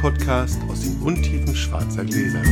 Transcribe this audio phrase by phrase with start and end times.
[0.00, 2.42] Podcast aus den Untiefen schwarzer Gläser.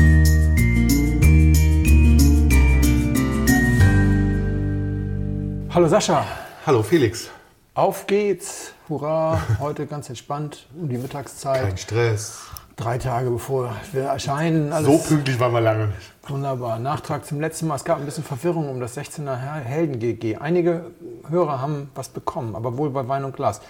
[5.70, 6.24] Hallo Sascha,
[6.66, 7.28] Hallo Felix.
[7.74, 8.72] auf geht's.
[8.88, 11.62] Hurra, heute ganz entspannt um die Mittagszeit.
[11.62, 12.38] Kein Stress.
[12.76, 14.72] Drei Tage bevor wir erscheinen.
[14.72, 16.12] Alles So pünktlich waren wir lange nicht.
[16.28, 16.78] wunderbar.
[16.78, 17.74] Nachtrag zum letzten Mal.
[17.76, 20.36] Es gab ein bisschen Verwirrung um das 16er Hel- Helden-GG.
[20.36, 20.86] Einige
[21.28, 23.60] Hörer haben was bekommen, aber wohl bei Wein und Glas.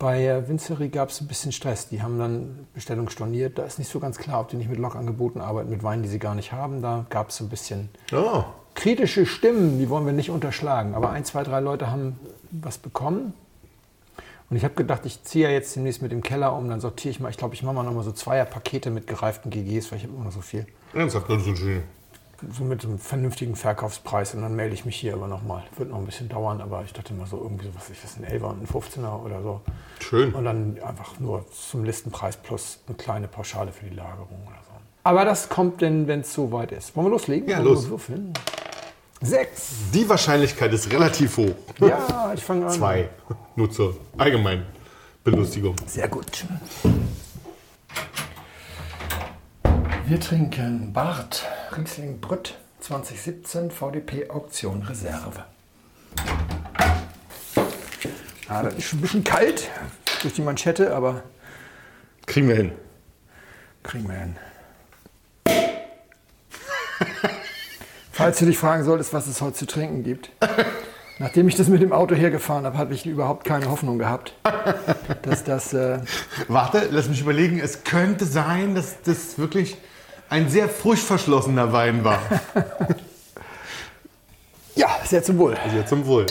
[0.00, 1.88] Bei Vincery gab es ein bisschen Stress.
[1.90, 3.58] Die haben dann Bestellung storniert.
[3.58, 6.08] Da ist nicht so ganz klar, ob die nicht mit Lokangeboten arbeiten, mit Weinen, die
[6.08, 6.80] sie gar nicht haben.
[6.80, 10.94] Da gab es ein bisschen Oh, kritische Stimmen, die wollen wir nicht unterschlagen.
[10.94, 12.18] Aber ein, zwei, drei Leute haben
[12.50, 13.34] was bekommen.
[14.48, 17.10] Und ich habe gedacht, ich ziehe ja jetzt demnächst mit dem Keller um, dann sortiere
[17.10, 19.98] ich mal, ich glaube, ich mache mal nochmal so zweier Pakete mit gereiften GGs, weil
[19.98, 20.66] ich habe immer noch so viel.
[20.94, 21.82] ernsthaft, das ist so schön.
[22.56, 25.62] So mit einem vernünftigen Verkaufspreis und dann melde ich mich hier aber nochmal.
[25.76, 28.16] Wird noch ein bisschen dauern, aber ich dachte mal so irgendwie so, was ist das,
[28.16, 29.60] ein 11er und ein 15er oder so.
[30.00, 30.32] Schön.
[30.32, 34.70] Und dann einfach nur zum Listenpreis plus eine kleine Pauschale für die Lagerung oder so.
[35.04, 36.96] Aber das kommt denn, wenn es soweit ist.
[36.96, 37.48] Wollen wir loslegen?
[37.48, 37.88] Ja, Wollen wir los.
[37.90, 38.32] würfeln?
[39.22, 39.72] Sechs.
[39.92, 41.54] Die Wahrscheinlichkeit ist relativ hoch.
[41.80, 42.72] Ja, ich fange an.
[42.72, 43.10] Zwei.
[43.54, 44.64] Nur zur allgemeinen
[45.24, 45.76] Belustigung.
[45.86, 46.46] Sehr gut.
[50.10, 55.44] Wir trinken Bart Riesling Brütt 2017 VDP Auktion Reserve.
[58.48, 59.70] Ja, das ist schon ein bisschen kalt
[60.22, 61.22] durch die Manschette, aber
[62.26, 62.72] Kriegen wir hin.
[63.84, 64.36] kriegen wir hin.
[68.10, 70.32] Falls du dich fragen solltest, was es heute zu trinken gibt.
[71.20, 74.34] Nachdem ich das mit dem Auto hergefahren habe, habe ich überhaupt keine Hoffnung gehabt,
[75.22, 76.00] dass das äh,
[76.48, 77.60] Warte, lass mich überlegen.
[77.60, 79.76] Es könnte sein, dass das wirklich
[80.30, 82.20] ein sehr furchtverschlossener Wein war.
[84.76, 85.54] ja sehr zum Wohl.
[85.54, 86.26] Also zum Wohl.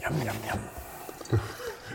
[0.00, 0.58] Jam, jam, jam.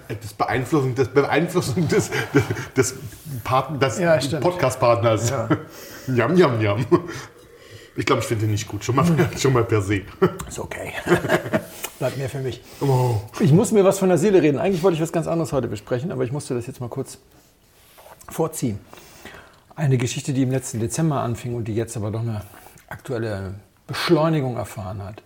[0.08, 2.44] Das Beeinflussen, das Beeinflussen des, des,
[2.76, 2.96] des,
[3.44, 4.18] Part, des Ja.
[4.40, 5.30] Podcast-Partners.
[5.30, 5.50] Ja.
[6.08, 6.86] Jam, jam, jam.
[7.96, 8.84] Ich glaube, ich finde den nicht gut.
[8.84, 9.06] Schon mal,
[9.40, 10.02] schon mal per se.
[10.48, 10.92] Ist okay.
[12.00, 12.62] Bleibt mehr für mich.
[12.82, 13.16] Oh.
[13.40, 14.60] Ich muss mir was von der Seele reden.
[14.60, 17.18] Eigentlich wollte ich was ganz anderes heute besprechen, aber ich musste das jetzt mal kurz
[18.30, 18.80] vorziehen.
[19.76, 22.42] Eine Geschichte, die im letzten Dezember anfing und die jetzt aber doch eine
[22.88, 23.56] aktuelle
[23.88, 25.22] Beschleunigung erfahren hat.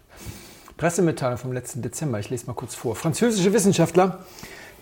[0.77, 2.19] Pressemitteilung vom letzten Dezember.
[2.19, 2.95] Ich lese mal kurz vor.
[2.95, 4.19] Französische Wissenschaftler.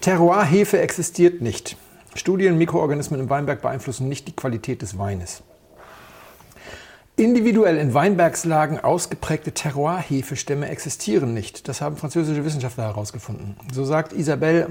[0.02, 1.76] Terroir-Hefe existiert nicht.
[2.16, 5.44] Studien Mikroorganismen im Weinberg beeinflussen nicht die Qualität des Weines.
[7.16, 11.68] Individuell in Weinbergslagen ausgeprägte Terroir-Hefestämme existieren nicht.
[11.68, 13.56] Das haben französische Wissenschaftler herausgefunden.
[13.74, 14.68] So sagt Isabelle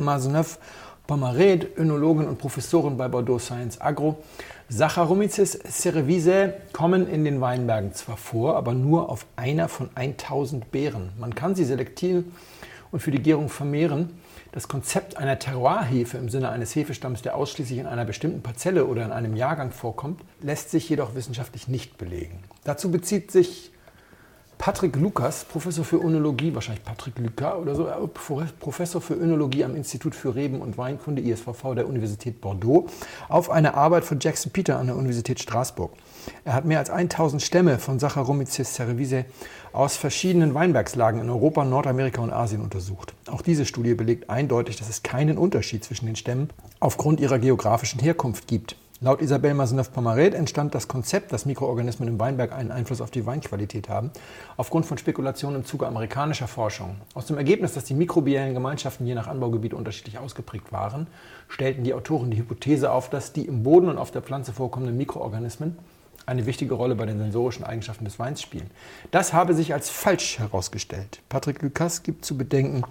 [1.06, 4.16] Mazeneuve-Pomaret, Önologin und Professorin bei Bordeaux Science Agro.
[4.68, 11.10] Saccharomyces cerevisiae kommen in den Weinbergen zwar vor, aber nur auf einer von 1000 Beeren.
[11.18, 12.32] Man kann sie selektieren
[12.90, 14.18] und für die Gärung vermehren.
[14.52, 19.04] Das Konzept einer Terroirhefe im Sinne eines Hefestamms, der ausschließlich in einer bestimmten Parzelle oder
[19.04, 22.40] in einem Jahrgang vorkommt, lässt sich jedoch wissenschaftlich nicht belegen.
[22.64, 23.70] Dazu bezieht sich
[24.58, 27.94] Patrick Lukas, Professor für Önologie, wahrscheinlich Patrick Lucas oder so, äh,
[28.58, 32.86] Professor für Önologie am Institut für Reben- und Weinkunde ISVV der Universität Bordeaux,
[33.28, 35.92] auf eine Arbeit von Jackson Peter an der Universität Straßburg.
[36.44, 39.26] Er hat mehr als 1000 Stämme von Saccharomyces cerevisiae
[39.72, 43.14] aus verschiedenen Weinbergslagen in Europa, Nordamerika und Asien untersucht.
[43.30, 46.50] Auch diese Studie belegt eindeutig, dass es keinen Unterschied zwischen den Stämmen
[46.80, 48.76] aufgrund ihrer geografischen Herkunft gibt.
[49.02, 53.90] Laut Isabelle Mazeneuve-Pomaret entstand das Konzept, dass Mikroorganismen im Weinberg einen Einfluss auf die Weinqualität
[53.90, 54.10] haben,
[54.56, 56.96] aufgrund von Spekulationen im Zuge amerikanischer Forschung.
[57.12, 61.08] Aus dem Ergebnis, dass die mikrobiellen Gemeinschaften je nach Anbaugebiet unterschiedlich ausgeprägt waren,
[61.48, 64.96] stellten die Autoren die Hypothese auf, dass die im Boden und auf der Pflanze vorkommenden
[64.96, 65.76] Mikroorganismen
[66.26, 68.70] eine wichtige Rolle bei den sensorischen Eigenschaften des Weins spielen.
[69.12, 71.20] Das habe sich als falsch herausgestellt.
[71.28, 72.82] Patrick Lucas gibt zu bedenken,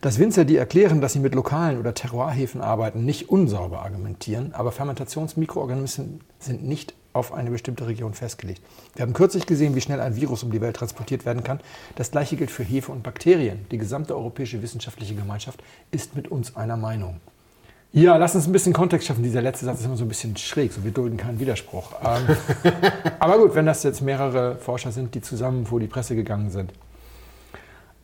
[0.00, 4.72] dass Winzer, die erklären, dass sie mit lokalen oder Terroirhefen arbeiten, nicht unsauber argumentieren, aber
[4.72, 8.62] Fermentationsmikroorganismen sind nicht auf eine bestimmte Region festgelegt.
[8.94, 11.60] Wir haben kürzlich gesehen, wie schnell ein Virus um die Welt transportiert werden kann.
[11.96, 13.66] Das gleiche gilt für Hefe und Bakterien.
[13.70, 17.20] Die gesamte europäische wissenschaftliche Gemeinschaft ist mit uns einer Meinung.
[17.92, 19.22] Ja, lass uns ein bisschen Kontext schaffen.
[19.22, 21.92] Dieser letzte Satz ist immer so ein bisschen schräg, so wir dulden keinen Widerspruch.
[22.04, 22.36] Ähm,
[23.18, 26.72] aber gut, wenn das jetzt mehrere Forscher sind, die zusammen vor die Presse gegangen sind.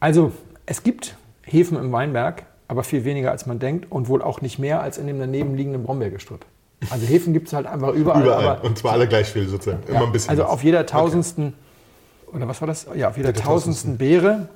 [0.01, 0.33] Also,
[0.65, 4.59] es gibt Hefen im Weinberg, aber viel weniger als man denkt und wohl auch nicht
[4.59, 6.47] mehr als in dem daneben liegenden Brombeergestrüpp.
[6.91, 8.23] Also Hefen gibt es halt einfach überall.
[8.23, 8.61] Überall.
[8.63, 9.83] Und zwar alle gleich viel sozusagen.
[9.87, 10.31] Immer ja, ein bisschen.
[10.31, 11.55] also auf jeder tausendsten,
[12.33, 12.87] oder was war das?
[12.95, 14.49] Ja, auf jeder Jeder tausendsten Beere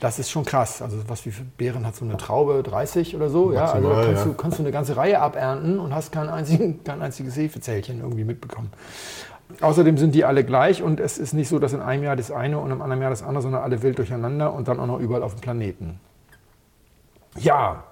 [0.00, 0.82] Das ist schon krass.
[0.82, 2.62] Also was wie Beeren hat so eine Traube?
[2.62, 3.52] 30 oder so?
[3.52, 4.30] ja, also Maximal, kannst, ja.
[4.30, 8.24] Du, kannst du eine ganze Reihe abernten und hast kein, einzigen, kein einziges Hefezellchen irgendwie
[8.24, 8.70] mitbekommen.
[9.60, 12.30] Außerdem sind die alle gleich und es ist nicht so, dass in einem Jahr das
[12.30, 14.98] eine und im anderen Jahr das andere, sondern alle wild durcheinander und dann auch noch
[14.98, 16.00] überall auf dem Planeten.
[17.38, 17.84] Ja,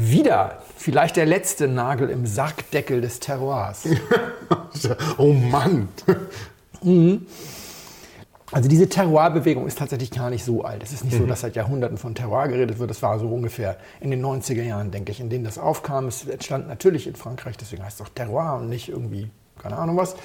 [0.00, 3.88] Wieder, vielleicht der letzte Nagel im Sargdeckel des Terroirs.
[5.18, 5.88] oh Mann.
[8.50, 10.82] Also diese Terroirbewegung ist tatsächlich gar nicht so alt.
[10.82, 12.88] Es ist nicht so, dass seit Jahrhunderten von Terroir geredet wird.
[12.90, 16.06] Das war so ungefähr in den 90er Jahren, denke ich, in denen das aufkam.
[16.06, 19.30] Es entstand natürlich in Frankreich, deswegen heißt es auch Terroir und nicht irgendwie,
[19.62, 20.16] keine Ahnung was.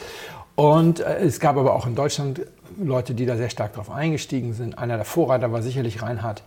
[0.56, 2.42] Und äh, es gab aber auch in Deutschland
[2.81, 4.78] Leute, die da sehr stark drauf eingestiegen sind.
[4.78, 6.44] Einer der Vorreiter war sicherlich Reinhard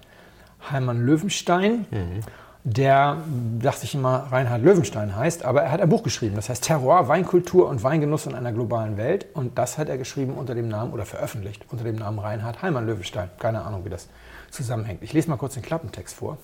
[0.70, 1.87] Heimann Löwenstein.
[2.68, 3.18] Der
[3.60, 7.06] dachte ich immer, Reinhard Löwenstein heißt, aber er hat ein Buch geschrieben, das heißt Terror,
[7.06, 9.26] Weinkultur und Weingenuss in einer globalen Welt.
[9.34, 12.84] Und das hat er geschrieben unter dem Namen oder veröffentlicht unter dem Namen Reinhard Heimann
[12.84, 13.30] Löwenstein.
[13.38, 14.08] Keine Ahnung, wie das
[14.50, 15.00] zusammenhängt.
[15.04, 16.38] Ich lese mal kurz den Klappentext vor.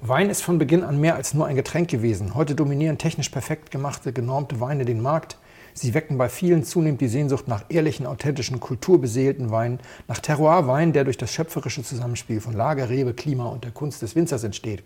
[0.00, 2.34] Wein ist von Beginn an mehr als nur ein Getränk gewesen.
[2.34, 5.36] Heute dominieren technisch perfekt gemachte, genormte Weine den Markt.
[5.74, 9.78] Sie wecken bei vielen zunehmend die Sehnsucht nach ehrlichen, authentischen, kulturbeseelten Weinen,
[10.08, 14.16] nach Terroirwein, der durch das schöpferische Zusammenspiel von Lager, Rebe, Klima und der Kunst des
[14.16, 14.82] Winzers entsteht.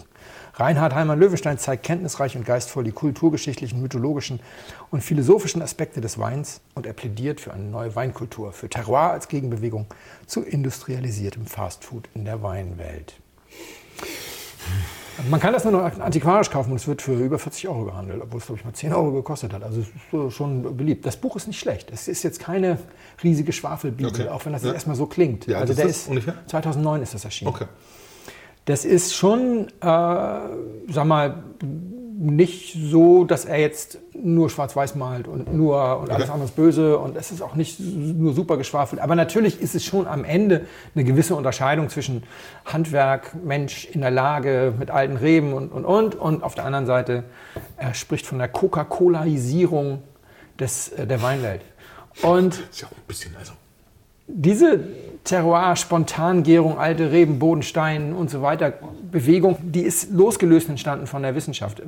[0.54, 4.40] Reinhard Heimann Löwenstein zeigt kenntnisreich und geistvoll die kulturgeschichtlichen, mythologischen
[4.90, 9.28] und philosophischen Aspekte des Weins und er plädiert für eine neue Weinkultur, für Terroir als
[9.28, 9.87] Gegenbewegung
[10.26, 13.14] zu industrialisiertem Fastfood in der Weinwelt.
[15.31, 18.20] Man kann das nur noch antiquarisch kaufen und es wird für über 40 Euro gehandelt,
[18.22, 19.62] obwohl es, glaube ich, mal 10 Euro gekostet hat.
[19.62, 21.04] Also es ist schon beliebt.
[21.04, 21.90] Das Buch ist nicht schlecht.
[21.93, 22.78] Es ist jetzt keine
[23.22, 24.28] riesige Schwafelbibel, Okay.
[24.28, 24.69] auch wenn das Ja.
[24.69, 25.46] jetzt erstmal so klingt.
[25.46, 26.34] Ja, also das der ist ist ungefähr?
[26.46, 27.50] 2009 ist das erschienen.
[27.54, 27.66] Okay.
[28.64, 29.85] Das ist schon, äh,
[30.88, 31.43] sag mal,
[32.23, 36.32] nicht so, dass er jetzt nur schwarz-weiß malt und nur und alles Okay.
[36.32, 39.03] andere ist böse und es ist auch nicht nur super geschwafelt.
[39.03, 42.23] Aber natürlich ist es schon am Ende eine gewisse Unterscheidung zwischen
[42.64, 46.87] Handwerk, Mensch in der Lage mit alten Reben und und und und auf der anderen
[46.87, 47.25] Seite
[47.76, 50.03] er spricht von der Coca-Colaisierung
[50.61, 51.62] des äh, der Weinwelt.
[52.23, 53.53] Und Ist ja auch ein bisschen, also.
[54.27, 54.81] Diese
[55.25, 58.73] Terroir, Spontangärung, alte Reben, Bodenstein und so weiter,
[59.11, 61.83] Bewegung, die ist losgelöst entstanden von der Wissenschaft.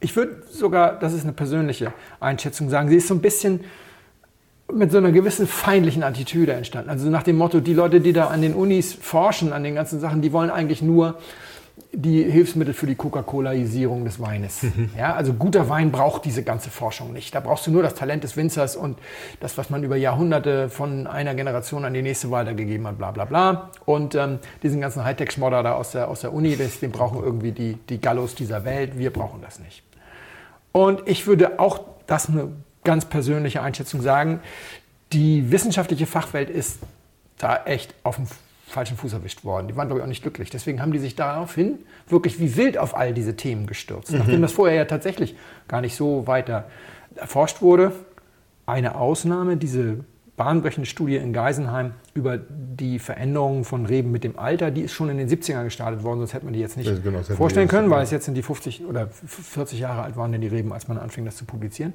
[0.00, 3.60] Ich würde sogar, das ist eine persönliche Einschätzung, sagen, sie ist so ein bisschen
[4.72, 6.88] mit so einer gewissen feindlichen Attitüde entstanden.
[6.88, 10.00] Also nach dem Motto, die Leute, die da an den Unis forschen, an den ganzen
[10.00, 11.18] Sachen, die wollen eigentlich nur
[11.92, 14.60] die Hilfsmittel für die Coca-Colaisierung des Weines.
[14.96, 17.34] Ja, also guter Wein braucht diese ganze Forschung nicht.
[17.34, 18.98] Da brauchst du nur das Talent des Winzers und
[19.40, 23.24] das, was man über Jahrhunderte von einer Generation an die nächste weitergegeben hat, bla bla
[23.24, 23.70] bla.
[23.84, 27.52] Und ähm, diesen ganzen Hightech-Schmodder da aus der, aus der Uni, das, den brauchen irgendwie
[27.52, 28.98] die, die Gallos dieser Welt.
[28.98, 29.82] Wir brauchen das nicht.
[30.72, 32.48] Und ich würde auch das eine
[32.84, 34.40] ganz persönliche Einschätzung sagen.
[35.12, 36.78] Die wissenschaftliche Fachwelt ist
[37.38, 38.26] da echt auf dem
[38.72, 39.68] falschen Fuß erwischt worden.
[39.68, 40.50] Die waren, glaube ich, auch nicht glücklich.
[40.50, 41.78] Deswegen haben die sich daraufhin
[42.08, 44.12] wirklich wie wild auf all diese Themen gestürzt.
[44.12, 45.36] Nachdem das vorher ja tatsächlich
[45.68, 46.64] gar nicht so weiter
[47.14, 47.92] erforscht wurde.
[48.66, 50.04] Eine Ausnahme, diese
[50.36, 55.08] bahnbrechende Studie in Geisenheim über die Veränderungen von Reben mit dem Alter, die ist schon
[55.10, 57.90] in den 70ern gestartet worden, sonst hätte man die jetzt nicht Ja, genau, vorstellen können,
[57.90, 60.88] weil es jetzt sind die 50 oder 40 Jahre alt waren denn die Reben, als
[60.88, 61.92] man anfing, das zu publizieren.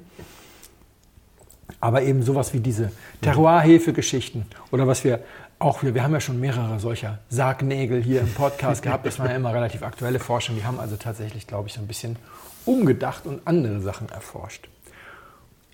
[1.81, 2.91] Aber eben sowas wie diese
[3.21, 5.19] Terroirhefe-Geschichten oder was wir
[5.59, 9.29] auch, wir, wir haben ja schon mehrere solcher Sargnägel hier im Podcast gehabt, das war
[9.29, 12.17] ja immer relativ aktuelle Forschung, die haben also tatsächlich, glaube ich, so ein bisschen
[12.65, 14.67] umgedacht und andere Sachen erforscht.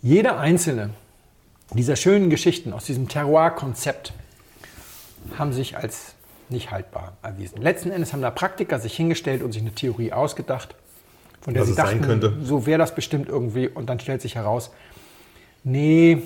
[0.01, 0.91] Jede einzelne
[1.73, 4.13] dieser schönen Geschichten aus diesem Terroir-Konzept
[5.37, 6.13] haben sich als
[6.49, 7.61] nicht haltbar erwiesen.
[7.61, 10.75] Letzten Endes haben da Praktiker sich hingestellt und sich eine Theorie ausgedacht,
[11.41, 12.37] von der Was sie dachten, könnte.
[12.41, 13.67] so wäre das bestimmt irgendwie.
[13.67, 14.71] Und dann stellt sich heraus,
[15.63, 16.21] nee,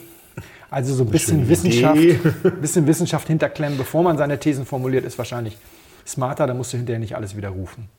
[0.69, 2.00] also so ein bisschen Wissenschaft,
[2.62, 5.57] bisschen Wissenschaft hinterklemmen, bevor man seine Thesen formuliert, ist wahrscheinlich
[6.05, 6.47] smarter.
[6.47, 7.89] Da musst du hinterher nicht alles widerrufen.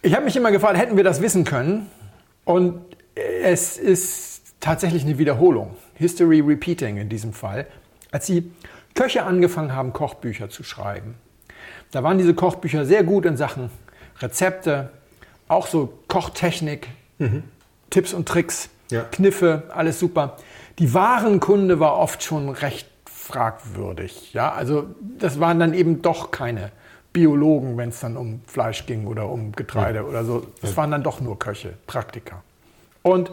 [0.00, 1.86] Ich habe mich immer gefragt, hätten wir das wissen können?
[2.44, 2.80] Und
[3.42, 5.76] es ist tatsächlich eine Wiederholung.
[5.94, 7.66] History repeating in diesem Fall.
[8.10, 8.50] Als die
[8.94, 11.14] Köche angefangen haben, Kochbücher zu schreiben,
[11.90, 13.70] da waren diese Kochbücher sehr gut in Sachen
[14.20, 14.90] Rezepte,
[15.46, 16.88] auch so Kochtechnik,
[17.90, 19.02] Tipps und Tricks, Ja.
[19.02, 20.36] Kniffe, alles super.
[20.78, 24.32] Die Warenkunde war oft schon recht fragwürdig.
[24.32, 24.86] Ja, also
[25.18, 26.70] das waren dann eben doch keine
[27.12, 30.46] Biologen, wenn es dann um Fleisch ging oder um Getreide oder so.
[30.60, 32.42] Das waren dann doch nur Köche, Praktiker.
[33.02, 33.30] Und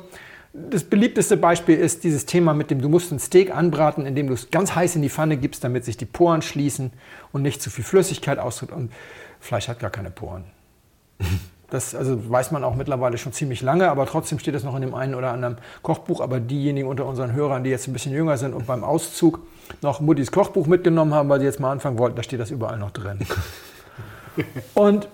[0.54, 4.34] das beliebteste Beispiel ist dieses Thema mit dem, du musst ein Steak anbraten, indem du
[4.34, 6.94] es ganz heiß in die Pfanne gibst, damit sich die Poren schließen
[7.34, 8.72] und nicht zu viel Flüssigkeit austritt.
[8.72, 8.92] Und
[9.40, 10.46] Fleisch hat gar keine Poren.
[11.76, 14.82] Das also weiß man auch mittlerweile schon ziemlich lange, aber trotzdem steht das noch in
[14.82, 16.22] dem einen oder anderen Kochbuch.
[16.22, 19.42] Aber diejenigen unter unseren Hörern, die jetzt ein bisschen jünger sind und beim Auszug
[19.82, 22.80] noch Muttis Kochbuch mitgenommen haben, weil sie jetzt mal anfangen wollten, da steht das überall
[22.80, 23.20] noch drin.
[24.74, 25.08] Und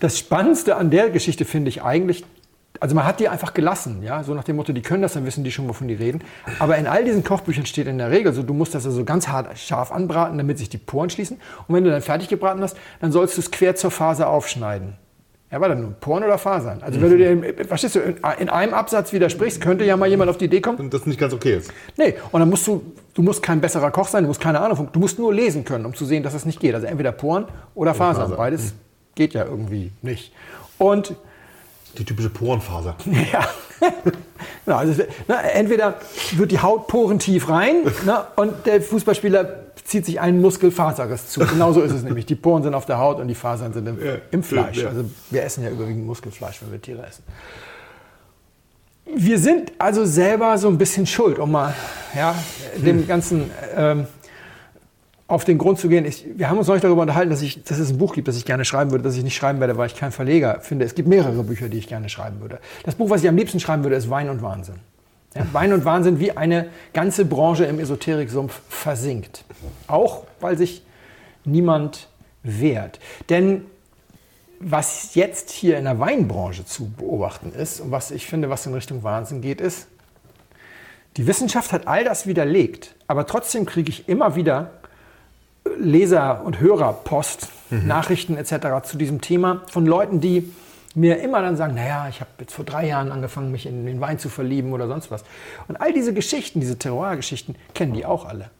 [0.00, 2.24] das Spannendste an der Geschichte finde ich eigentlich,
[2.80, 5.24] also man hat die einfach gelassen, ja, so nach dem Motto, die können das, dann
[5.24, 6.22] wissen die schon, wovon die reden.
[6.58, 9.28] Aber in all diesen Kochbüchern steht in der Regel so, du musst das also ganz
[9.28, 11.38] hart scharf anbraten, damit sich die Poren schließen.
[11.66, 14.96] Und wenn du dann fertig gebraten hast, dann sollst du es quer zur Faser aufschneiden.
[15.50, 16.82] Ja, war dann nur Poren oder Fasern?
[16.82, 20.36] Also wenn du dir, verstehst du, in einem Absatz widersprichst, könnte ja mal jemand auf
[20.36, 20.78] die Idee kommen.
[20.78, 21.72] Und das nicht ganz okay ist.
[21.96, 22.82] Nee, und dann musst du,
[23.14, 25.86] du musst kein besserer Koch sein, du musst keine Ahnung, du musst nur lesen können,
[25.86, 26.74] um zu sehen, dass es nicht geht.
[26.74, 28.24] Also entweder Poren oder Fasern.
[28.24, 28.36] Faser.
[28.36, 28.74] Beides
[29.14, 30.32] geht ja irgendwie nicht.
[30.76, 31.14] Und
[31.98, 32.96] Die typische Porenfaser.
[33.32, 33.48] ja.
[34.64, 35.94] genau, also, na, entweder
[36.36, 41.40] wird die Haut porentief rein na, und der Fußballspieler zieht sich einen Muskelfaserriss zu.
[41.40, 42.26] Genauso ist es nämlich.
[42.26, 44.16] Die Poren sind auf der Haut und die Fasern sind im, Ja.
[44.30, 44.78] im Fleisch.
[44.78, 44.88] Ja.
[44.88, 47.24] Also wir essen ja überwiegend Muskelfleisch, wenn wir Tiere essen.
[49.16, 51.74] Wir sind also selber so ein bisschen schuld, um mal
[52.14, 52.34] ja,
[52.76, 54.06] dem Ganzen ähm,
[55.28, 56.06] auf den Grund zu gehen.
[56.06, 58.36] Ich, wir haben uns neulich darüber unterhalten, dass, ich, dass es ein Buch gibt, das
[58.36, 60.86] ich gerne schreiben würde, das ich nicht schreiben werde, weil ich kein Verleger finde.
[60.86, 62.58] Es gibt mehrere Bücher, die ich gerne schreiben würde.
[62.84, 64.76] Das Buch, was ich am liebsten schreiben würde, ist Wein und Wahnsinn.
[65.34, 69.44] Ja, Wein und Wahnsinn, wie eine ganze Branche im Esoteriksumpf versinkt.
[69.86, 70.82] Auch weil sich
[71.44, 72.08] niemand
[72.42, 72.98] wehrt.
[73.28, 73.66] Denn
[74.60, 78.72] was jetzt hier in der Weinbranche zu beobachten ist und was ich finde, was in
[78.72, 79.88] Richtung Wahnsinn geht, ist,
[81.18, 84.70] die Wissenschaft hat all das widerlegt, aber trotzdem kriege ich immer wieder
[85.78, 88.84] Leser- und Hörerpost, Nachrichten etc.
[88.84, 90.52] zu diesem Thema von Leuten, die
[90.94, 94.00] mir immer dann sagen, naja, ich habe jetzt vor drei Jahren angefangen, mich in den
[94.00, 95.24] Wein zu verlieben oder sonst was.
[95.68, 98.50] Und all diese Geschichten, diese Terroir-Geschichten, kennen die auch alle.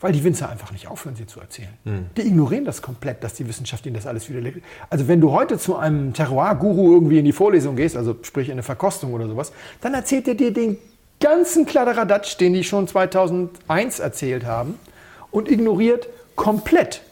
[0.00, 1.72] Weil die Winzer einfach nicht aufhören, sie zu erzählen.
[2.16, 4.62] Die ignorieren das komplett, dass die Wissenschaft ihnen das alles widerlegt.
[4.90, 8.52] Also wenn du heute zu einem Terroir-Guru irgendwie in die Vorlesung gehst, also sprich in
[8.52, 10.76] eine Verkostung oder sowas, dann erzählt er dir den
[11.18, 14.78] ganzen Kladderadatsch, den die schon 2001 erzählt haben
[15.30, 17.02] und ignoriert komplett,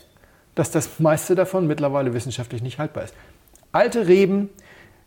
[0.54, 3.14] dass das meiste davon mittlerweile wissenschaftlich nicht haltbar ist.
[3.72, 4.50] Alte Reben,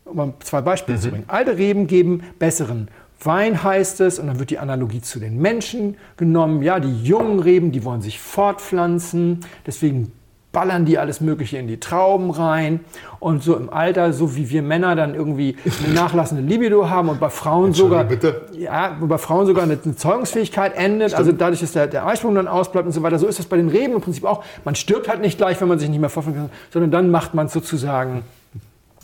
[0.04, 2.88] um zwei Beispiele zu bringen, alte Reben geben besseren
[3.20, 6.62] Wein, heißt es, und dann wird die Analogie zu den Menschen genommen.
[6.62, 10.12] Ja, die jungen Reben, die wollen sich fortpflanzen, deswegen
[10.52, 12.80] ballern die alles Mögliche in die Trauben rein.
[13.20, 17.20] Und so im Alter, so wie wir Männer dann irgendwie eine nachlassende Libido haben und
[17.20, 18.42] bei Frauen sogar, bitte.
[18.52, 22.48] ja, bei Frauen sogar eine, eine Zeugungsfähigkeit endet, also dadurch, dass der, der Eisprung dann
[22.48, 23.18] ausbleibt und so weiter.
[23.18, 24.44] So ist das bei den Reben im Prinzip auch.
[24.64, 27.34] Man stirbt halt nicht gleich, wenn man sich nicht mehr vorstellen kann, sondern dann macht
[27.34, 28.22] man sozusagen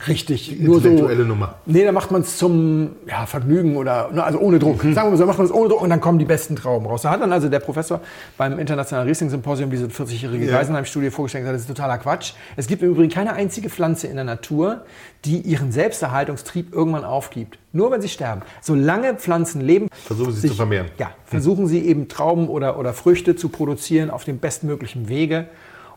[0.08, 0.58] richtig.
[0.60, 1.54] Nur so, intellektuelle Nummer.
[1.66, 4.82] Nee, da macht man es zum ja, Vergnügen oder ne, also ohne Druck.
[4.82, 6.86] Sagen wir mal so, macht man es ohne Druck und dann kommen die besten Trauben
[6.86, 7.02] raus.
[7.02, 8.00] Da hat dann also der Professor
[8.36, 10.58] beim Internationalen Riesling-Symposium diese 40-jährige Ja.
[10.58, 12.32] Geisenheim-Studie vorgestellt und gesagt, das ist totaler Quatsch.
[12.56, 14.82] Es gibt im Übrigen keine einzige Pflanze in der Natur,
[15.24, 17.58] die ihren Selbsterhaltungstrieb irgendwann aufgibt.
[17.72, 18.42] Nur wenn sie sterben.
[18.60, 20.86] Solange Pflanzen leben, Versuchen sie sich zu vermehren.
[20.98, 25.46] ja, versuchen sie eben Trauben oder, oder Früchte zu produzieren auf dem bestmöglichen Wege.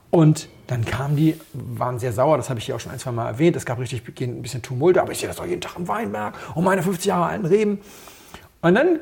[0.09, 3.11] Und dann kamen die, waren sehr sauer, das habe ich hier auch schon ein, zwei
[3.11, 3.55] Mal erwähnt.
[3.55, 6.35] Es gab richtig ein bisschen Tumulte, aber ich sehe das doch jeden Tag im Weinberg
[6.55, 7.79] und meine 50 Jahre alten Reben.
[8.61, 8.99] Und dann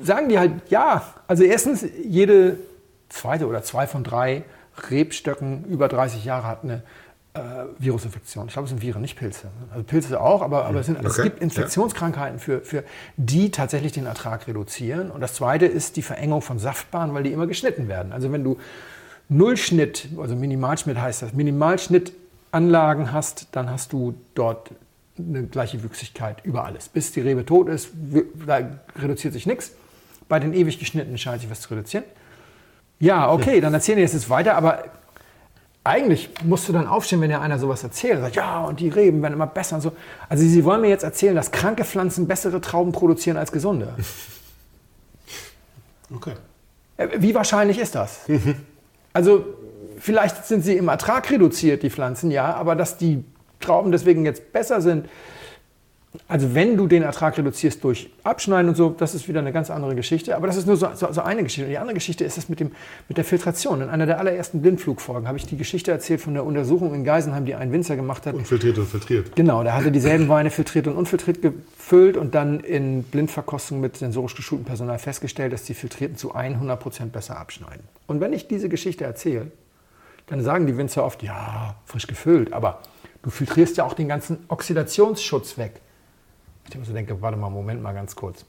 [0.00, 2.58] sagen die halt, ja, also erstens, jede
[3.08, 4.44] zweite oder zwei von drei
[4.90, 6.82] Rebstöcken über 30 Jahre hat eine
[7.34, 7.40] äh,
[7.78, 8.46] Virusinfektion.
[8.46, 9.48] Ich glaube, es sind Viren, nicht Pilze.
[9.70, 12.84] Also Pilze auch, aber, aber es, sind, es Okay, gibt Infektionskrankheiten, für, für
[13.16, 15.10] die tatsächlich den Ertrag reduzieren.
[15.10, 18.12] Und das zweite ist die Verengung von Saftbahnen, weil die immer geschnitten werden.
[18.12, 18.58] Also wenn du
[19.36, 24.70] Nullschnitt, also Minimalschnitt heißt das, Minimalschnittanlagen hast, dann hast du dort
[25.18, 26.88] eine gleiche Wüchsigkeit über alles.
[26.88, 27.90] Bis die Rebe tot ist,
[28.46, 28.60] da
[28.96, 29.72] reduziert sich nichts.
[30.28, 32.04] Bei den ewig geschnittenen scheint sich was zu reduzieren.
[33.00, 34.84] Ja, okay, dann erzählen die jetzt jetzt weiter, aber
[35.82, 38.20] eigentlich musst du dann aufstehen, wenn dir einer sowas erzählt.
[38.20, 39.92] Sagt, ja, und die Reben werden immer besser und so.
[40.28, 43.94] Also sie wollen mir jetzt erzählen, dass kranke Pflanzen bessere Trauben produzieren als gesunde.
[46.14, 46.34] Okay.
[46.96, 48.20] Äh, Wie wahrscheinlich ist das?
[49.14, 49.44] Also
[49.98, 53.24] vielleicht sind sie im Ertrag reduziert, die Pflanzen, ja, aber dass die
[53.60, 55.08] Trauben deswegen jetzt besser sind.
[56.28, 59.68] Also wenn du den Ertrag reduzierst durch Abschneiden und so, das ist wieder eine ganz
[59.68, 60.36] andere Geschichte.
[60.36, 61.64] Aber das ist nur so, so, so eine Geschichte.
[61.64, 62.70] Und die andere Geschichte ist das mit, dem,
[63.08, 63.82] mit der Filtration.
[63.82, 67.44] In einer der allerersten Blindflugfolgen habe ich die Geschichte erzählt von der Untersuchung in Geisenheim,
[67.44, 68.34] die ein Winzer gemacht hat.
[68.34, 69.34] Unfiltriert und filtriert.
[69.34, 74.34] Genau, der hatte dieselben Weine filtriert und unfiltriert gefüllt und dann in Blindverkostung mit sensorisch
[74.34, 77.82] geschultem Personal festgestellt, dass die Filtrierten zu 100% besser abschneiden.
[78.06, 79.50] Und wenn ich diese Geschichte erzähle,
[80.26, 82.80] dann sagen die Winzer oft, ja, frisch gefüllt, aber
[83.22, 85.80] du filtrierst ja auch den ganzen Oxidationsschutz weg.
[86.68, 88.44] Ich immer so denke, warte mal, Moment mal ganz kurz.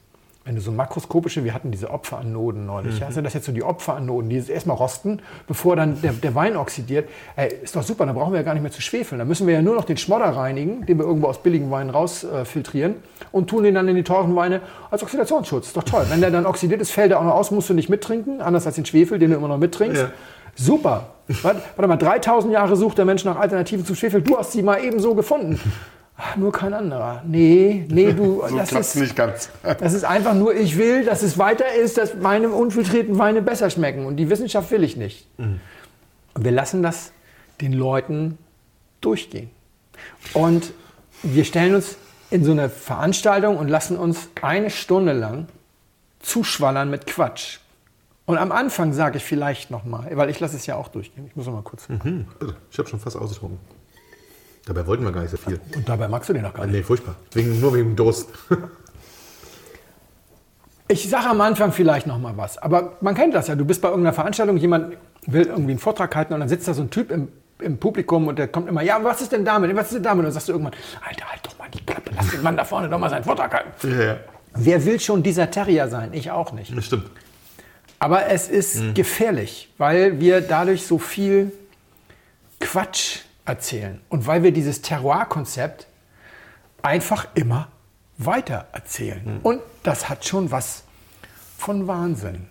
[0.46, 3.64] Wenn du so makroskopische, wir hatten diese Opferanoden neulich, ja, sind das jetzt so die
[3.64, 7.08] Opferanoden, die erstmal rosten, bevor dann der, der Wein oxidiert.
[7.34, 9.18] Ey, ist doch super, dann brauchen wir ja gar nicht mehr zu schwefeln.
[9.18, 11.90] Dann müssen wir ja nur noch den Schmodder reinigen, den wir irgendwo aus billigen Weinen
[11.90, 15.66] rausfiltrieren äh, und tun den dann in die teuren Weine als Oxidationsschutz.
[15.66, 16.06] Ist doch toll.
[16.10, 18.66] Wenn der dann oxidiert ist, fällt er auch noch aus, musst du nicht mittrinken, anders
[18.66, 20.00] als den Schwefel, den du immer noch mittrinkst.
[20.00, 20.10] Ja.
[20.54, 21.08] Super.
[21.42, 24.22] Warte, warte mal, 3000 Jahre sucht der Mensch nach Alternativen zum Schwefel.
[24.22, 25.60] Du hast sie mal eben so gefunden.
[26.18, 27.22] Ach, nur kein anderer.
[27.26, 29.50] Nee, nee, du, So das, ist, nicht ganz.
[29.62, 33.68] das ist einfach nur, ich will, dass es weiter ist, dass meine unfiltrierten Weine besser
[33.70, 34.06] schmecken.
[34.06, 35.26] Und die Wissenschaft will ich nicht.
[35.36, 35.60] Und
[36.44, 37.12] wir lassen das
[37.60, 38.38] den Leuten
[39.00, 39.50] durchgehen.
[40.32, 40.72] Und
[41.22, 41.96] wir stellen uns
[42.30, 45.48] in so eine Veranstaltung und lassen uns eine Stunde lang
[46.20, 47.58] zuschwallern mit Quatsch.
[48.26, 51.26] Und am Anfang sage ich vielleicht noch mal, weil ich lasse es ja auch durchgehen.
[51.28, 51.88] Ich muss noch mal kurz.
[51.88, 52.56] Hm, bitte.
[52.70, 53.58] Ich habe schon fast ausgetrunken.
[54.66, 55.60] Dabei wollten wir gar nicht so viel.
[55.74, 56.74] Und dabei magst du den noch gar nicht.
[56.74, 57.14] Nee, furchtbar.
[57.32, 58.28] Wegen, nur wegen Durst.
[60.88, 63.56] Ich sage am Anfang vielleicht noch mal was, aber man kennt das ja.
[63.56, 64.96] Du bist bei irgendeiner Veranstaltung, jemand
[65.26, 68.28] will irgendwie einen Vortrag halten und dann sitzt da so ein Typ im, im Publikum
[68.28, 69.74] und der kommt immer, ja, was ist denn damit?
[69.74, 70.20] Was ist denn damit?
[70.20, 72.64] Und dann sagst du irgendwann, Alter, halt doch mal die Klappe, lass den Mann da
[72.64, 73.70] vorne doch mal seinen Vortrag halten.
[73.90, 74.16] ja, ja.
[74.54, 76.12] Wer will schon dieser Terrier sein?
[76.12, 76.76] Ich auch nicht.
[76.76, 77.10] Das stimmt.
[77.98, 81.52] Aber es ist gefährlich, weil wir dadurch so viel
[82.60, 85.86] Quatsch erzählen und weil wir dieses Terroir-Konzept
[86.82, 87.68] einfach immer
[88.18, 89.40] weiter erzählen.
[89.42, 90.84] Und das hat schon was
[91.58, 92.48] von Wahnsinn.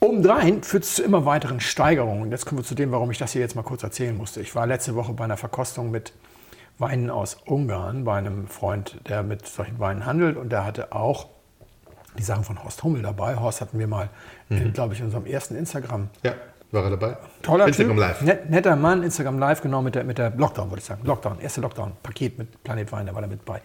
[0.00, 2.30] Obendrein führt es zu immer weiteren Steigerungen.
[2.30, 4.40] Jetzt kommen wir zu dem, warum ich das hier jetzt mal kurz erzählen musste.
[4.40, 6.12] Ich war letzte Woche bei einer Verkostung mit
[6.78, 10.36] Weinen aus Ungarn, bei einem Freund, der mit solchen Weinen handelt.
[10.36, 11.28] Und der hatte auch
[12.18, 13.36] die Sachen von Horst Hummel dabei.
[13.36, 14.08] Horst hatten wir mal,
[14.72, 16.08] glaube ich, in unserem ersten Instagram.
[16.24, 16.34] Ja,
[16.72, 17.16] war er dabei?
[17.42, 18.00] Toller Instagram typ.
[18.00, 18.22] Live.
[18.22, 21.02] Net, netter Mann, Instagram Live, genau mit der, mit der Lockdown, würde ich sagen.
[21.04, 23.60] Lockdown, erste Lockdown-Paket mit Planet Wein, da war er mit bei.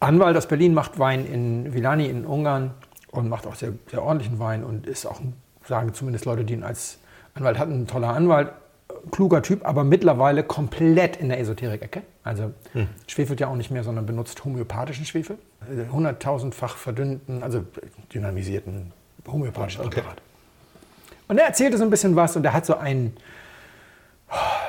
[0.00, 2.72] Anwalt aus Berlin macht Wein in Villani in Ungarn
[3.10, 5.20] und macht auch sehr, sehr ordentlichen Wein und ist auch,
[5.64, 6.98] sagen zumindest Leute, die ihn als
[7.34, 8.50] Anwalt hatten, ein toller Anwalt,
[9.10, 12.02] kluger Typ, aber mittlerweile komplett in der Esoterik-Ecke.
[12.22, 12.52] Also
[13.06, 15.38] schwefelt ja auch nicht mehr, sondern benutzt homöopathischen Schwefel.
[15.90, 17.64] Hunderttausendfach verdünnten, also
[18.12, 18.92] dynamisierten
[19.26, 20.00] homöopathischen Okay.
[20.00, 20.20] Präparat.
[21.28, 23.16] Und er erzählte so ein bisschen was und er hat so einen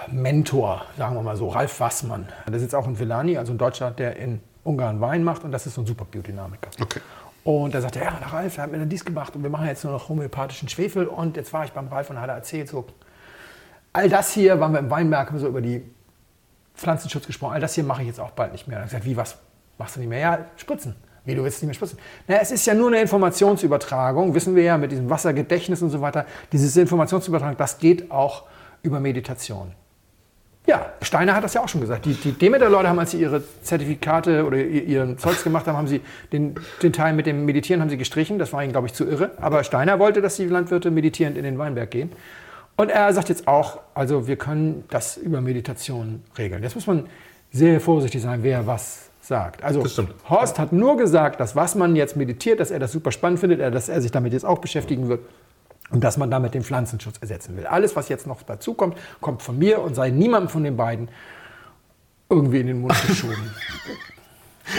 [0.07, 2.27] Mentor, sagen wir mal so, Ralf Wassmann.
[2.47, 5.65] Der sitzt auch in Villani, also ein Deutscher, der in Ungarn Wein macht und das
[5.65, 6.69] ist so ein super Biodynamiker.
[6.81, 6.99] Okay.
[7.43, 9.49] Und da sagte er, ja, der Ralf, der hat mir dann dies gemacht und wir
[9.49, 11.07] machen jetzt nur noch homöopathischen Schwefel.
[11.07, 12.85] Und jetzt war ich beim Ralf und hat er erzählt, so,
[13.93, 15.81] all das hier, waren wir im Weinberg, haben so über die
[16.75, 18.77] Pflanzenschutz gesprochen, all das hier mache ich jetzt auch bald nicht mehr.
[18.77, 19.37] Er hat gesagt, wie, was
[19.77, 20.19] machst du nicht mehr?
[20.19, 20.95] Ja, spritzen.
[21.27, 21.99] Wie, du willst nicht mehr spritzen?
[22.27, 26.01] Na, es ist ja nur eine Informationsübertragung, wissen wir ja, mit diesem Wassergedächtnis und so
[26.01, 26.25] weiter.
[26.51, 28.45] Diese Informationsübertragung, das geht auch
[28.81, 29.73] über Meditation.
[30.65, 32.05] Ja, Steiner hat das ja auch schon gesagt.
[32.05, 35.87] Die, die Demeter-Leute haben, als sie ihre Zertifikate oder ihr- ihren Zeugs gemacht haben, haben
[35.87, 36.01] sie
[36.33, 38.37] den, den Teil mit dem Meditieren haben sie gestrichen.
[38.37, 39.31] Das war ihnen, glaube ich, zu irre.
[39.37, 42.11] Aber Steiner wollte, dass die Landwirte meditierend in den Weinberg gehen.
[42.75, 46.63] Und er sagt jetzt auch, also wir können das über Meditation regeln.
[46.63, 47.07] Jetzt muss man
[47.51, 49.63] sehr vorsichtig sein, wer was sagt.
[49.63, 49.83] Also.
[50.29, 53.59] Horst hat nur gesagt, dass was man jetzt meditiert, dass er das super spannend findet,
[53.73, 55.21] dass er sich damit jetzt auch beschäftigen wird
[55.89, 57.65] und dass man damit den Pflanzenschutz ersetzen will.
[57.65, 61.09] Alles, was jetzt noch dazu kommt, kommt von mir und sei niemandem von den beiden
[62.29, 63.35] irgendwie in den Mund geschoben.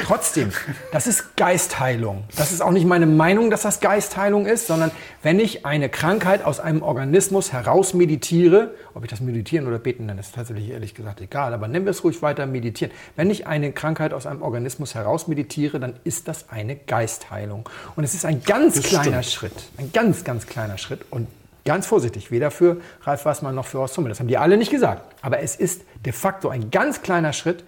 [0.04, 0.52] Trotzdem,
[0.92, 2.24] das ist Geistheilung.
[2.36, 4.90] Das ist auch nicht meine Meinung, dass das Geistheilung ist, sondern
[5.22, 10.06] wenn ich eine Krankheit aus einem Organismus heraus meditiere, ob ich das meditieren oder beten
[10.06, 12.92] nenne, ist tatsächlich ehrlich gesagt egal, aber nennen wir es ruhig weiter meditieren.
[13.16, 17.68] Wenn ich eine Krankheit aus einem Organismus heraus meditiere, dann ist das eine Geistheilung.
[17.96, 19.52] Und es ist ein ganz Das kleiner stimmt.
[19.52, 21.28] Schritt, ein ganz, ganz kleiner Schritt und
[21.64, 24.08] ganz vorsichtig, weder für Ralf Wassmann noch für Horst Hummel.
[24.08, 25.02] Das haben die alle nicht gesagt.
[25.22, 27.64] Aber es ist de facto ein ganz kleiner Schritt,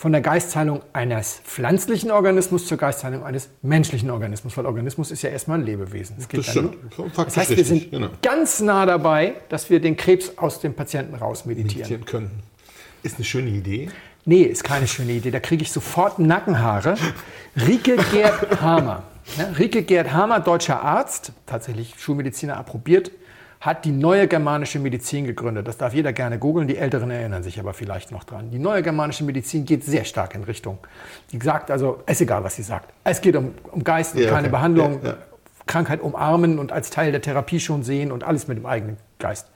[0.00, 5.28] von der Geistheilung eines pflanzlichen Organismus zur Geistheilung eines menschlichen Organismus, weil Organismus ist ja
[5.28, 6.16] erstmal ein Lebewesen.
[6.16, 6.78] Das ja stimmt.
[7.14, 8.08] Das heißt, wir sind genau.
[8.22, 11.90] ganz nah dabei, dass wir den Krebs aus dem Patienten raus meditieren.
[11.90, 12.30] Meditieren können.
[13.02, 13.90] Ist eine schöne Idee.
[14.24, 15.32] Nee, ist keine schöne Idee.
[15.32, 16.94] Da kriege ich sofort Nackenhaare.
[17.56, 19.02] Rike Gerd Hamer.
[19.58, 23.10] Rike Gerd Hamer, deutscher Arzt, tatsächlich Schulmediziner approbiert,
[23.60, 25.68] hat die neue germanische Medizin gegründet.
[25.68, 26.66] Das darf jeder gerne googeln.
[26.66, 28.50] Die Älteren erinnern sich aber vielleicht noch dran.
[28.50, 30.78] Die neue germanische Medizin geht sehr stark in Richtung.
[31.30, 32.90] Die sagt also, ist egal, was sie sagt.
[33.04, 34.50] Es geht um, um Geist und Ja, keine okay.
[34.50, 35.00] Behandlung.
[35.02, 35.16] Ja, ja.
[35.66, 39.48] Krankheit umarmen und als Teil der Therapie schon sehen und alles mit dem eigenen Geist.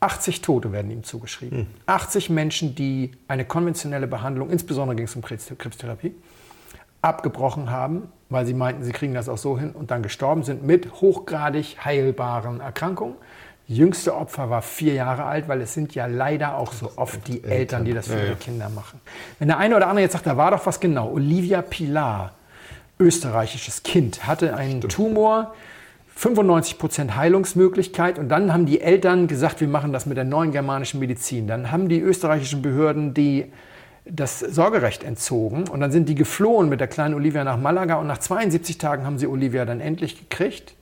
[0.00, 1.68] 80 Tote werden ihm zugeschrieben.
[1.86, 6.14] 80 Menschen, die eine konventionelle Behandlung, insbesondere ging es um Krebs- Krebstherapie,
[7.00, 10.64] abgebrochen haben, weil sie meinten, sie kriegen das auch so hin und dann gestorben sind
[10.64, 13.16] mit hochgradig heilbaren Erkrankungen.
[13.66, 17.44] Jüngste Opfer war vier Jahre alt, weil es sind ja leider auch so oft die
[17.44, 18.34] Eltern, die das für ihre.
[18.34, 19.00] Kinder machen.
[19.38, 21.10] Wenn der eine oder andere jetzt sagt, da war doch was genau.
[21.10, 22.32] Olivia Pilar,
[22.98, 25.54] österreichisches Kind, hatte einen Tumor,
[26.18, 30.98] 95% Heilungsmöglichkeit und dann haben die Eltern gesagt, wir machen das mit der neuen germanischen
[30.98, 31.46] Medizin.
[31.46, 33.52] Dann haben die österreichischen Behörden die
[34.04, 38.06] das Sorgerecht entzogen und dann sind die geflohen mit der kleinen Olivia nach Malaga und
[38.06, 40.74] nach 72 Tagen haben sie Olivia dann endlich gekriegt.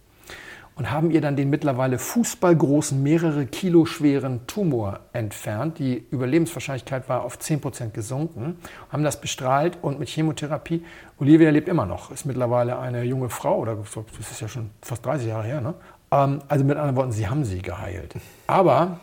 [0.79, 5.81] und haben ihr dann den mittlerweile fußballgroßen, mehrere Kilo schweren Tumor entfernt.
[5.81, 8.59] Die Überlebenswahrscheinlichkeit war auf 10% gesunken,
[8.91, 10.85] haben das bestrahlt und mit Chemotherapie.
[11.19, 15.05] Olivia lebt immer noch, ist mittlerweile eine junge Frau, oder das ist ja schon fast
[15.05, 15.61] 30 Jahre her.
[15.61, 15.75] Ne?
[16.13, 18.15] Ähm, also mit anderen Worten, sie haben sie geheilt.
[18.47, 19.01] Aber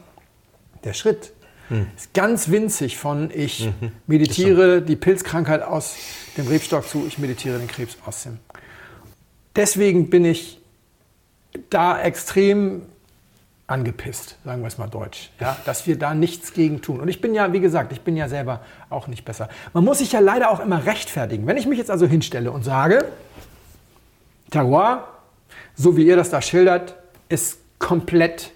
[0.86, 1.34] der Schritt
[1.70, 1.88] hm.
[1.96, 3.92] ist ganz winzig von ich mhm.
[4.08, 5.96] meditiere die Pilzkrankheit aus
[6.38, 8.40] dem Rebstock zu, ich meditiere den Krebs aus dem.
[9.56, 10.60] Deswegen bin ich
[11.70, 12.84] da extrem
[13.68, 17.00] angepisst, sagen wir es mal deutsch, ja, dass wir da nichts gegen tun.
[17.00, 19.50] Und ich bin ja, wie gesagt, ich bin ja selber auch nicht besser.
[19.74, 21.48] Man muss sich ja leider auch immer rechtfertigen.
[21.48, 23.06] Wenn ich mich jetzt also hinstelle und sage,
[24.52, 25.08] Terroir,
[25.74, 26.96] so wie ihr das da schildert,
[27.28, 28.52] ist komplett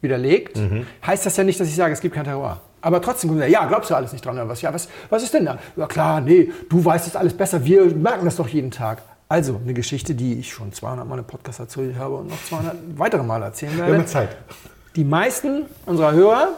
[0.00, 0.86] widerlegt, mhm.
[1.06, 2.60] heißt das ja nicht, dass ich sage, es gibt kein Terroir.
[2.82, 4.62] Aber trotzdem ja, glaubst du alles nicht dran oder was?
[4.62, 5.58] Ja, was, was ist denn da?
[5.76, 9.02] Ja klar, nee, du weißt es alles besser, wir merken das doch jeden Tag.
[9.28, 12.76] Also eine Geschichte, die ich schon 200 Mal im Podcast erzählt habe und noch 200
[12.96, 13.92] weitere Mal erzählen werde.
[13.92, 14.36] Wir haben Zeit.
[14.96, 16.48] Die meisten unserer Hörer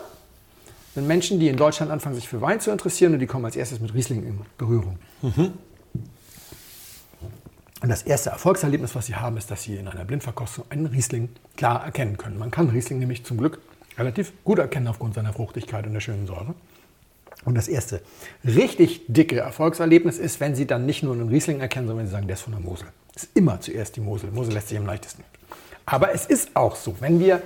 [0.94, 3.56] sind Menschen, die in Deutschland anfangen, sich für Wein zu interessieren und die kommen als
[3.56, 4.98] erstes mit Riesling in Berührung.
[5.20, 5.52] Mhm.
[7.82, 11.28] Und das erste Erfolgserlebnis, was sie haben, ist, dass sie in einer Blindverkostung einen Riesling
[11.56, 12.38] klar erkennen können.
[12.38, 13.60] Man kann Riesling nämlich zum Glück
[13.98, 16.54] relativ gut erkennen aufgrund seiner Fruchtigkeit und der schönen Säure.
[17.44, 18.00] Und das erste
[18.44, 22.12] richtig dicke Erfolgserlebnis ist, wenn Sie dann nicht nur einen Riesling erkennen, sondern wenn Sie
[22.12, 22.86] sagen, der ist von der Mosel.
[23.14, 24.30] Das ist immer zuerst die Mosel.
[24.30, 25.24] Mosel lässt sich am leichtesten.
[25.84, 27.42] Aber es ist auch so, wenn wir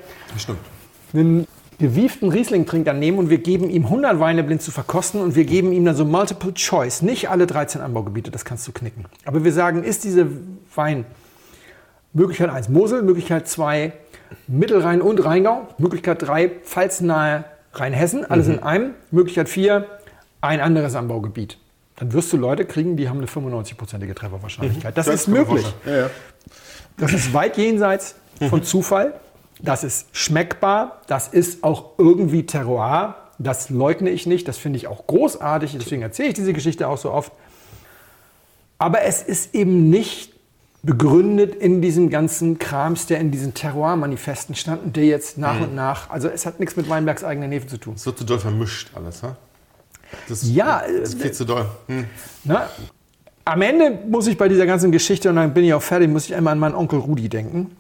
[1.15, 1.47] einen
[1.79, 5.73] gewieften Riesling-Trinker nehmen und wir geben ihm 100 Weine blind zu verkosten und wir geben
[5.73, 9.05] ihm dann so Multiple Choice, nicht alle 13 Anbaugebiete, das kannst du knicken.
[9.25, 10.27] Aber wir sagen, ist diese
[10.75, 11.05] Wein
[12.13, 13.93] Möglichkeit 1 Mosel, Möglichkeit 2
[14.47, 18.55] Mittelrhein und Rheingau, Möglichkeit 3 pfalznahe Rheinhessen, alles mhm.
[18.55, 18.91] in einem.
[19.11, 19.87] Möglichkeit 4,
[20.41, 21.59] ein anderes Anbaugebiet.
[21.97, 24.95] Dann wirst du Leute kriegen, die haben eine 95-prozentige Trefferwahrscheinlichkeit.
[24.95, 24.97] Mhm.
[24.97, 25.67] Das, das, ist möglich.
[25.85, 26.11] Ja, ja.
[26.99, 28.17] Das ist weit jenseits
[28.49, 28.65] von mhm.
[28.65, 29.15] Zufall.
[29.61, 31.03] Das ist schmeckbar.
[31.07, 33.17] Das ist auch irgendwie Terroir.
[33.39, 34.49] Das leugne ich nicht.
[34.49, 35.77] Das finde ich auch großartig.
[35.79, 37.33] Deswegen erzähle ich diese Geschichte auch so oft.
[38.79, 40.35] Aber es ist eben nicht
[40.83, 45.63] begründet in diesem ganzen Krams, der in diesen Terroir-Manifesten stand und der jetzt nach mhm.
[45.63, 47.95] und nach, also es hat nichts mit Weinbergs eigener Hefe zu tun.
[47.97, 49.37] Es wird zu doll vermischt alles, ha?
[50.29, 51.67] Das ja, ist viel zu doll.
[51.89, 52.05] Hm.
[52.45, 52.69] Na,
[53.45, 56.27] am Ende muss ich bei dieser ganzen Geschichte, und dann bin ich auch fertig, muss
[56.27, 57.77] ich einmal an meinen Onkel Rudi denken.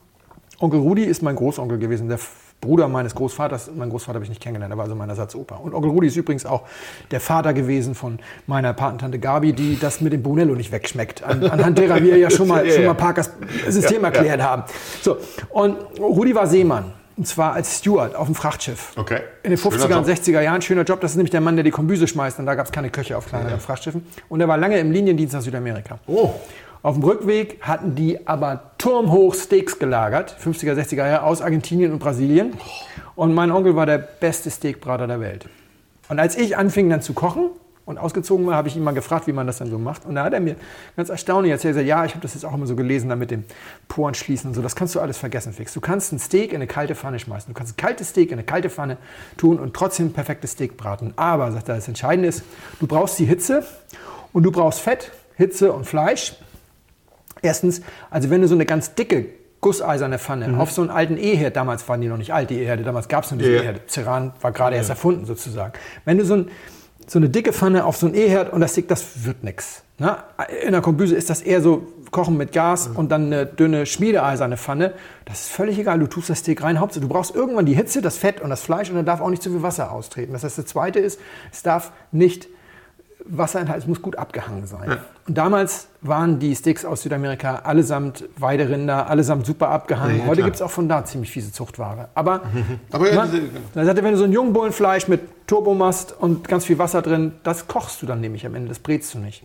[0.59, 2.19] Onkel Rudi ist mein Großonkel gewesen, der
[2.61, 3.71] Bruder meines Großvaters.
[3.77, 5.57] Mein Großvater habe ich nicht kennengelernt, er war also mein Ersatzopa.
[5.57, 6.62] Und Onkel Rudi ist übrigens auch
[7.11, 11.23] der Vater gewesen von meiner Patentante Gabi, die das mit dem Brunello nicht wegschmeckt.
[11.23, 13.31] An, anhand derer wir ja schon mal, ja, schon mal Parkers
[13.69, 14.47] System ja, erklärt ja.
[14.47, 14.62] haben.
[15.03, 15.19] So,
[15.51, 16.92] und Rudi war Seemann.
[17.16, 18.92] Und zwar als Steward auf dem Frachtschiff.
[18.95, 19.21] Okay.
[19.42, 20.61] In den 50er und 60er Jahren.
[20.61, 21.01] Schöner Job.
[21.01, 22.38] Das ist nämlich der Mann, der die Kombüse schmeißt.
[22.38, 24.07] Und da gab es keine Köche auf kleineren Frachtschiffen.
[24.29, 25.99] Und er war lange im Liniendienst nach Südamerika.
[26.07, 26.35] Oh.
[26.87, 31.99] Auf dem Rückweg hatten die aber turmhoch Steaks gelagert, 50er, 60er Jahre, aus Argentinien und
[31.99, 32.53] Brasilien.
[33.16, 35.49] Und mein Onkel war der beste Steakbrater der Welt.
[36.09, 37.51] Und als ich anfing dann zu kochen
[37.87, 40.05] und ausgezogen war, habe ich ihn mal gefragt, wie man das dann so macht.
[40.05, 40.55] Und da hat er mir
[40.96, 43.33] ganz erstaunlich erzählt, gesagt, ja, ich habe das jetzt auch immer so gelesen, da mit
[43.33, 43.42] dem
[43.88, 44.62] Poren schließen und so.
[44.62, 45.72] Das kannst du alles vergessen, Fix.
[45.72, 47.53] Du kannst ein Steak in eine kalte Pfanne schmeißen.
[47.53, 48.96] Du kannst ein kaltes Steak in eine kalte Pfanne
[49.37, 51.14] tun und trotzdem ein perfektes Steak braten.
[51.16, 52.44] Aber, sagt er, das Entscheidende ist,
[52.79, 53.66] du brauchst die Hitze
[54.33, 56.37] und du brauchst Fett, Hitze und Fleisch.
[57.46, 57.80] Erstens,
[58.11, 59.26] also wenn du so eine ganz dicke
[59.61, 60.61] gusseiserne Pfanne mhm.
[60.61, 63.24] auf so einen alten E-Herd, damals waren die noch nicht alt, die E-Herde, damals gab
[63.24, 63.62] es noch diese ja.
[63.62, 64.78] E-Herde, Ceran war gerade ja.
[64.78, 65.72] erst erfunden sozusagen.
[66.04, 66.50] Wenn du so, ein,
[67.06, 69.82] so eine dicke Pfanne auf so einen E-Herd und das Steak, das wird nichts.
[69.98, 70.16] Ne?
[70.64, 72.96] In der Kombüse ist das eher so Kochen mit Gas mhm.
[72.96, 74.92] und dann eine dünne schmiedeeiserne Pfanne.
[75.24, 76.80] Das ist völlig egal, du tust das Steak rein.
[76.80, 79.30] Hauptsache, du brauchst irgendwann die Hitze, das Fett und das Fleisch und dann darf auch
[79.30, 80.32] nicht zu viel Wasser austreten.
[80.32, 81.20] Das heißt, das Zweite ist,
[81.52, 82.48] es darf nicht
[83.29, 84.91] Wassereinhalt, es muss gut abgehangen sein.
[84.91, 84.99] Ja.
[85.27, 90.19] Und damals waren die Steaks aus Südamerika allesamt Weiderinder, allesamt super abgehangen.
[90.19, 92.09] Ja, Heute gibt es auch von da ziemlich fiese Zuchtware.
[92.15, 92.43] Aber,
[92.93, 96.79] Aber ja, man, dann sagte, wenn du so ein Jungbullenfleisch mit Turbomast und ganz viel
[96.79, 99.45] Wasser drin, das kochst du dann nämlich am Ende, das brätst du nicht.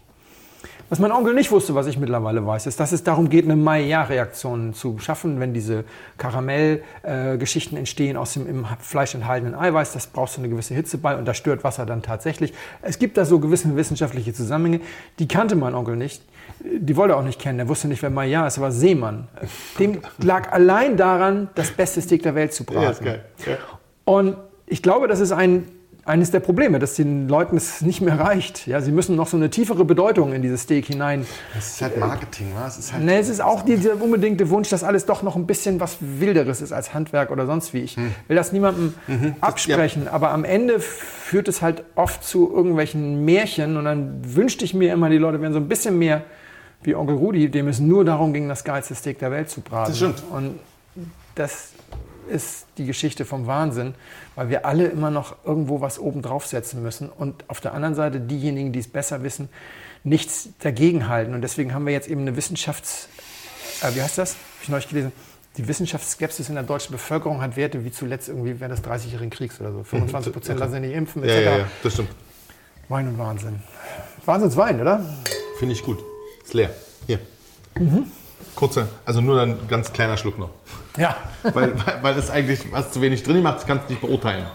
[0.91, 3.55] Was mein Onkel nicht wusste, was ich mittlerweile weiß, ist, dass es darum geht, eine
[3.55, 5.85] Maillard-Reaktion zu schaffen, wenn diese
[6.17, 9.93] Karamellgeschichten entstehen aus dem im Fleisch enthaltenen Eiweiß.
[9.93, 12.53] Das brauchst du eine gewisse Hitze bei und da stört Wasser dann tatsächlich.
[12.81, 14.81] Es gibt da so gewisse wissenschaftliche Zusammenhänge,
[15.17, 16.23] die kannte mein Onkel nicht.
[16.59, 17.59] Die wollte er auch nicht kennen.
[17.59, 18.57] Er wusste nicht, wer Maillard ist.
[18.57, 19.29] Er war Seemann.
[19.79, 23.05] Dem lag allein daran, das beste Steak der Welt zu braten.
[23.05, 23.57] Ja, ja.
[24.03, 25.69] Und ich glaube, das ist ein
[26.11, 28.67] eines der Probleme, dass den Leuten es nicht mehr reicht.
[28.67, 31.25] Ja, sie müssen noch so eine tiefere Bedeutung in dieses Steak hinein.
[31.55, 32.77] Das ist halt Marketing, was?
[32.77, 35.47] Es ist, halt nee, es ist auch dieser unbedingte Wunsch, dass alles doch noch ein
[35.47, 37.79] bisschen was Wilderes ist als Handwerk oder sonst wie.
[37.79, 38.13] Ich hm.
[38.27, 39.35] will das niemandem mhm.
[39.39, 40.11] absprechen, ja.
[40.11, 44.91] aber am Ende führt es halt oft zu irgendwelchen Märchen und dann wünschte ich mir
[44.91, 46.23] immer, die Leute wären so ein bisschen mehr
[46.83, 49.91] wie Onkel Rudi, dem es nur darum ging, das geilste Steak der Welt zu braten.
[49.91, 50.23] Das stimmt.
[50.29, 50.59] Und
[51.35, 51.70] das
[52.31, 53.93] ist die Geschichte vom Wahnsinn,
[54.35, 58.19] weil wir alle immer noch irgendwo was oben draufsetzen müssen und auf der anderen Seite
[58.19, 59.49] diejenigen, die es besser wissen,
[60.03, 61.33] nichts dagegen halten.
[61.33, 63.07] Und deswegen haben wir jetzt eben eine Wissenschafts...
[63.83, 64.31] Äh, wie heißt das?
[64.31, 65.11] Habe ich neulich gelesen.
[65.57, 69.59] Die Wissenschaftsskepsis in der deutschen Bevölkerung hat Werte wie zuletzt irgendwie während des 30-jährigen Kriegs
[69.59, 69.83] oder so.
[69.83, 71.33] 25 Prozent lassen sich nicht impfen, etc.
[71.33, 72.09] Ja, ja, ja, das stimmt.
[72.87, 73.61] Wein und Wahnsinn.
[74.25, 75.03] Wahnsinnswein, oder?
[75.59, 75.99] Finde ich gut.
[76.43, 76.73] Ist leer.
[77.05, 77.19] Hier.
[78.55, 80.49] Kurzer, also nur ein ganz kleiner Schluck noch.
[80.97, 81.15] Ja.
[81.43, 84.45] weil, weil, weil das eigentlich was zu wenig drin macht, das kannst du nicht beurteilen.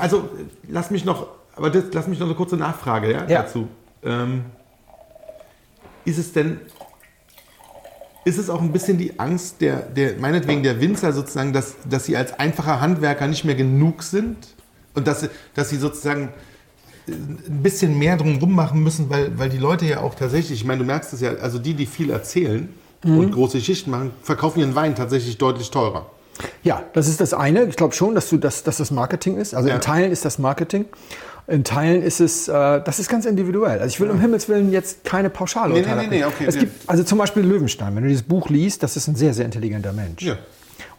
[0.00, 0.28] Also
[0.68, 3.42] lass mich noch, aber das, lass mich noch eine kurze Nachfrage ja, Ja.
[3.42, 3.68] dazu.
[4.02, 4.44] Ähm,
[6.04, 6.60] ist es denn,
[8.24, 12.04] ist es auch ein bisschen die Angst der, der meinetwegen der Winzer sozusagen, dass, dass
[12.04, 14.36] sie als einfacher Handwerker nicht mehr genug sind
[14.94, 16.32] und dass, dass sie sozusagen
[17.08, 20.80] ein bisschen mehr drumherum machen müssen, weil, weil die Leute ja auch tatsächlich, ich meine,
[20.80, 22.68] du merkst es ja, also die, die viel erzählen
[23.04, 26.06] und große Geschichten machen, verkaufen ihren Wein tatsächlich deutlich teurer.
[26.64, 27.64] Ja, das ist das eine.
[27.64, 29.54] Ich glaube schon, dass, du das, dass das Marketing ist.
[29.54, 29.76] Also Ja.
[29.76, 30.84] in Teilen ist das Marketing.
[31.46, 33.78] In Teilen ist es, äh, das ist ganz individuell.
[33.78, 36.56] Also ich will um Himmels Willen jetzt keine Pauschale Nee, nee, nee, nee, okay, Es
[36.56, 36.62] ja.
[36.62, 39.44] gibt, also zum Beispiel Löwenstein, wenn du dieses Buch liest, das ist ein sehr, sehr
[39.44, 40.22] intelligenter Mensch.
[40.22, 40.36] Ja.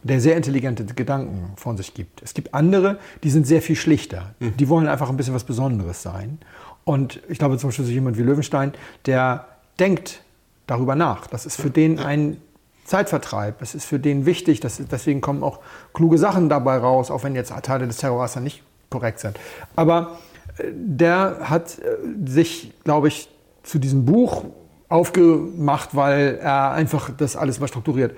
[0.03, 2.21] Der sehr intelligente Gedanken von sich gibt.
[2.21, 4.35] Es gibt andere, die sind sehr viel schlichter.
[4.39, 4.55] Hm.
[4.57, 6.39] Die wollen einfach ein bisschen was Besonderes sein.
[6.85, 8.73] Und ich glaube zum Beispiel so jemand wie Löwenstein,
[9.05, 9.47] der
[9.79, 10.21] denkt
[10.67, 11.27] darüber nach.
[11.27, 12.37] Das ist für den ein
[12.85, 13.61] Zeitvertreib.
[13.61, 14.61] Es ist für den wichtig.
[14.61, 15.59] Das deswegen kommen auch
[15.93, 19.37] kluge Sachen dabei raus, auch wenn jetzt Teile des Terroirs dann nicht korrekt sind.
[19.75, 20.19] Aber
[20.57, 23.29] äh, der hat äh, sich, glaube ich,
[23.63, 24.45] zu diesem Buch
[24.89, 28.15] aufgemacht, weil er einfach das alles mal strukturiert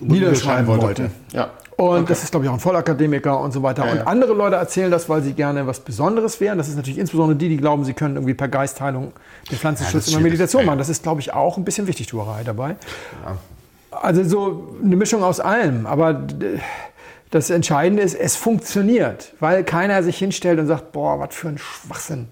[0.00, 1.10] niederschreiben wollte.
[1.32, 1.50] Ja.
[1.76, 3.84] Und das ist, glaube ich, auch ein Vollakademiker und so weiter.
[3.84, 4.04] Ja, und ja.
[4.04, 6.56] andere Leute erzählen das, weil sie gerne was Besonderes wären.
[6.56, 9.12] Das ist natürlich insbesondere die, die glauben, sie können irgendwie per Geistheilung
[9.50, 10.32] den Pflanzenschutz Ja, immer schwierig.
[10.32, 10.78] Meditation machen.
[10.78, 12.76] Das ist, glaube ich, auch ein bisschen Wichtigtuerei dabei.
[13.90, 15.86] Also so eine Mischung aus allem.
[15.86, 16.22] Aber
[17.30, 21.58] das Entscheidende ist, es funktioniert, weil keiner sich hinstellt und sagt, boah, was für ein
[21.58, 22.28] Schwachsinn.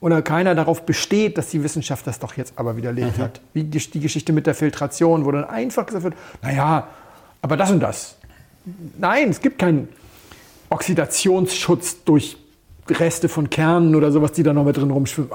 [0.00, 3.22] Oder keiner darauf besteht, dass die Wissenschaft das doch jetzt aber widerlegt Mhm.
[3.22, 3.40] hat.
[3.52, 6.88] Wie die, die Geschichte mit der Filtration, wo dann einfach gesagt wird, naja,
[7.42, 8.16] aber das und das.
[8.98, 9.88] Nein, es gibt keinen
[10.70, 12.36] Oxidationsschutz durch
[12.88, 15.30] Reste von Kernen oder sowas, die da noch mit drin rumschwimmen.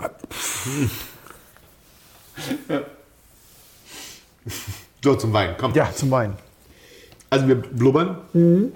[5.04, 5.73] So, zum Wein, komm.
[5.73, 6.34] Ja, zum Wein.
[7.30, 8.17] Also wir blubbern.
[8.34, 8.71] Wir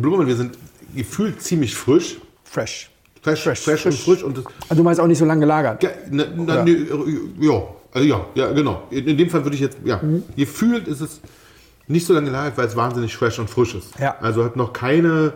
[0.00, 0.56] blubbern, wir sind
[0.94, 2.18] gefühlt ziemlich frisch.
[2.44, 2.90] Fresh.
[3.22, 4.22] Fresh, fresh, Fresh, und frisch.
[4.24, 5.82] Und das, Also du meinst auch nicht so lange gelagert.
[5.82, 6.64] ja, na, na, Ja.
[6.64, 6.76] nee,
[7.40, 8.82] ja, also ja, ja, genau.
[8.90, 10.24] In, in dem Fall würde ich jetzt, ja, Mhm.
[10.36, 11.20] gefühlt ist es
[11.86, 13.96] nicht so lange gelagert, weil es wahnsinnig fresh und frisch ist.
[14.00, 14.16] Ja.
[14.20, 15.34] Also hat noch keine,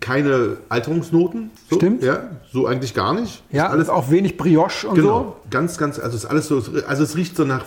[0.00, 1.50] keine Alterungsnoten.
[1.70, 2.02] So, Stimmt.
[2.02, 3.42] Ja, so eigentlich gar nicht.
[3.52, 6.62] Ja, Ist alles auch wenig Brioche und Genau, ganz, ganz, also es ist alles so,
[6.88, 7.64] also es riecht so nach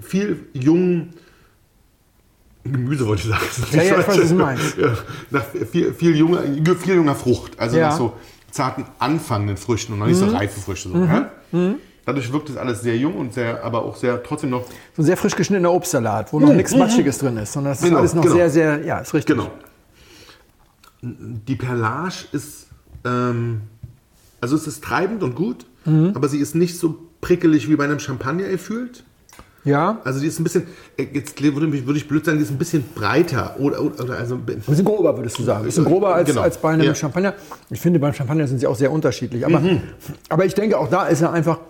[0.00, 1.10] viel jungen
[2.64, 3.44] Gemüse, wollte ich sagen.
[3.46, 4.76] Das ist Ja, ja, ich weiß, was du meinst.
[5.30, 6.42] Nach viel, viel, junger,
[6.80, 7.84] viel junger Frucht, also Ja.
[7.86, 7.90] Mhm.
[7.90, 8.12] nach so
[8.50, 10.88] zarten anfangenden Früchten und noch nicht so reife Früchte.
[10.88, 11.30] So, ja?
[12.06, 15.02] Dadurch wirkt es alles sehr jung und sehr, aber auch sehr, trotzdem noch, so.
[15.02, 17.98] Ein sehr frisch geschnittener Obstsalat, wo noch nichts Matschiges drin ist, sondern das ist Genau,
[17.98, 18.34] alles noch genau.
[18.34, 19.36] sehr, sehr, ja, ist richtig.
[19.36, 19.50] genau.
[21.02, 22.68] Die Perlage ist,
[23.04, 23.62] ähm,
[24.40, 26.12] also es ist treibend und gut, Mhm.
[26.14, 29.04] aber sie ist nicht so prickelig wie bei einem Champagner erfüllt.
[29.64, 30.66] Ja, Also die ist ein bisschen,
[30.98, 34.18] äh, jetzt würde, mich- würde ich blöd sagen, die ist ein bisschen breiter oder, oder,
[34.18, 35.60] also ein bisschen grober, würdest du sagen.
[35.60, 36.42] Ein bisschen grober als, Genau.
[36.42, 36.94] als bei einem Ja.
[36.94, 37.32] Champagner.
[37.70, 39.46] Ich finde, beim Champagner sind sie auch sehr unterschiedlich.
[39.46, 39.80] Aber, Mhm.
[40.28, 41.60] aber ich denke, auch da ist er einfach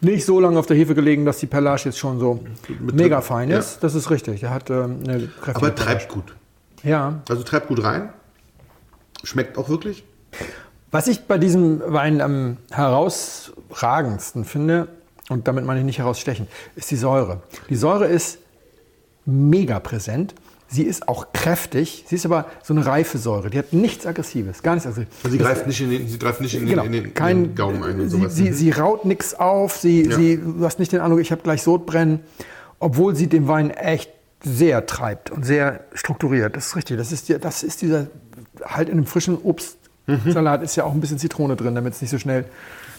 [0.00, 2.40] nicht so lange auf der Hefe gelegen, dass die Perlage jetzt schon so
[2.92, 3.58] mega fein ja.
[3.58, 3.82] ist.
[3.82, 4.40] Das ist richtig.
[4.40, 5.74] Der hat ähm, eine kräftige aber Perlage.
[5.98, 6.34] treibt gut.
[6.84, 7.20] Ja.
[7.28, 8.10] Also treibt gut rein.
[9.24, 10.04] Schmeckt auch wirklich.
[10.90, 14.88] Was ich bei diesem Wein am herausragendsten finde,
[15.28, 17.42] und damit meine ich nicht herausstechen, ist die Säure.
[17.68, 18.38] Die Säure ist
[19.24, 20.34] mega präsent.
[20.68, 22.04] Sie ist auch kräftig.
[22.08, 23.50] Sie ist aber so eine reife Säure.
[23.50, 25.14] Die hat nichts Aggressives, gar nichts Aggressives.
[25.22, 27.14] Also sie Das- greift nicht in den, sie greift nicht in, Genau, den, in, den,
[27.14, 28.34] kein, in den Gaumen ein und sie, sowas.
[28.34, 30.16] sie, sie raut nichts auf, sie, Ja.
[30.16, 32.20] sie, du hast nicht den Eindruck, ich habe gleich Sodbrennen,
[32.80, 34.10] obwohl sie den Wein echt
[34.42, 36.56] sehr treibt und sehr strukturiert.
[36.56, 36.96] Das ist richtig.
[36.98, 38.08] Das ist, das ist dieser,
[38.64, 42.10] halt in einem frischen Obstsalat ist ja auch ein bisschen Zitrone drin, damit es nicht
[42.10, 42.44] so schnell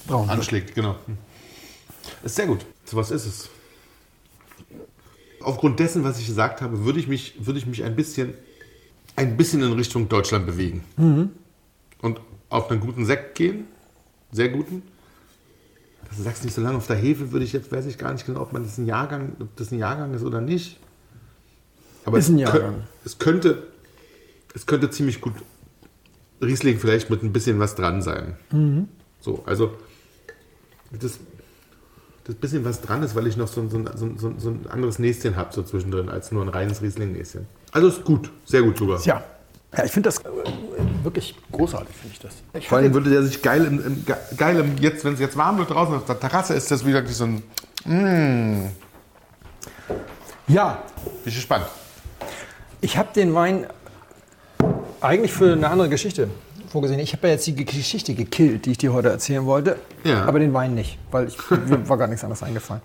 [0.07, 0.37] braun wird.
[0.37, 0.95] anschlägt, genau.
[2.23, 2.65] Ist sehr gut.
[2.85, 3.49] So was ist es.
[5.41, 8.33] Aufgrund dessen, was ich gesagt habe, würde ich mich, würde ich mich ein bisschen,
[9.15, 10.83] ein bisschen in Richtung Deutschland bewegen.
[12.01, 13.65] Und auf einen guten Sekt gehen.
[14.31, 14.81] Sehr guten.
[16.09, 18.25] Das sagst nicht so lange auf der Hefe, würde ich jetzt, weiß ich gar nicht
[18.25, 20.79] genau, ob man das ein Jahrgang, ob das ein Jahrgang ist oder nicht.
[22.05, 22.83] Aber Ist es ein Jahrgang.
[23.03, 23.67] Es könnte,
[24.53, 25.33] es könnte ziemlich gut
[26.41, 28.37] Riesling vielleicht mit ein bisschen was dran sein.
[29.19, 29.75] So, also
[30.91, 31.19] das,
[32.27, 34.27] das bisschen was dran ist, weil ich noch so, ein- so, ein- so, ein- so,
[34.27, 37.47] ein- so ein anderes Näschen habe so zwischendrin, als nur ein reines Riesling-Näschen.
[37.71, 39.01] Also ist gut, sehr gut sogar.
[39.05, 39.23] Ja.
[39.77, 40.23] Ja, ich finde das äh,
[41.03, 42.33] wirklich großartig, finde ich das.
[42.53, 45.19] Ich Vor allem würde der sich geil, im, im, ge- geil im, jetzt, wenn es
[45.19, 47.43] jetzt warm wird draußen auf der Terrasse, ist das wieder so ein.
[50.47, 51.65] ja, Bin ich gespannt.
[52.81, 53.67] Ich habe den Wein
[55.01, 56.29] eigentlich für eine andere Geschichte
[56.69, 56.99] vorgesehen.
[56.99, 60.25] Ich habe ja jetzt die Geschichte gekillt, die ich dir heute erzählen wollte, Ja.
[60.25, 62.81] aber den Wein nicht, weil ich, mir war gar nichts anderes eingefallen.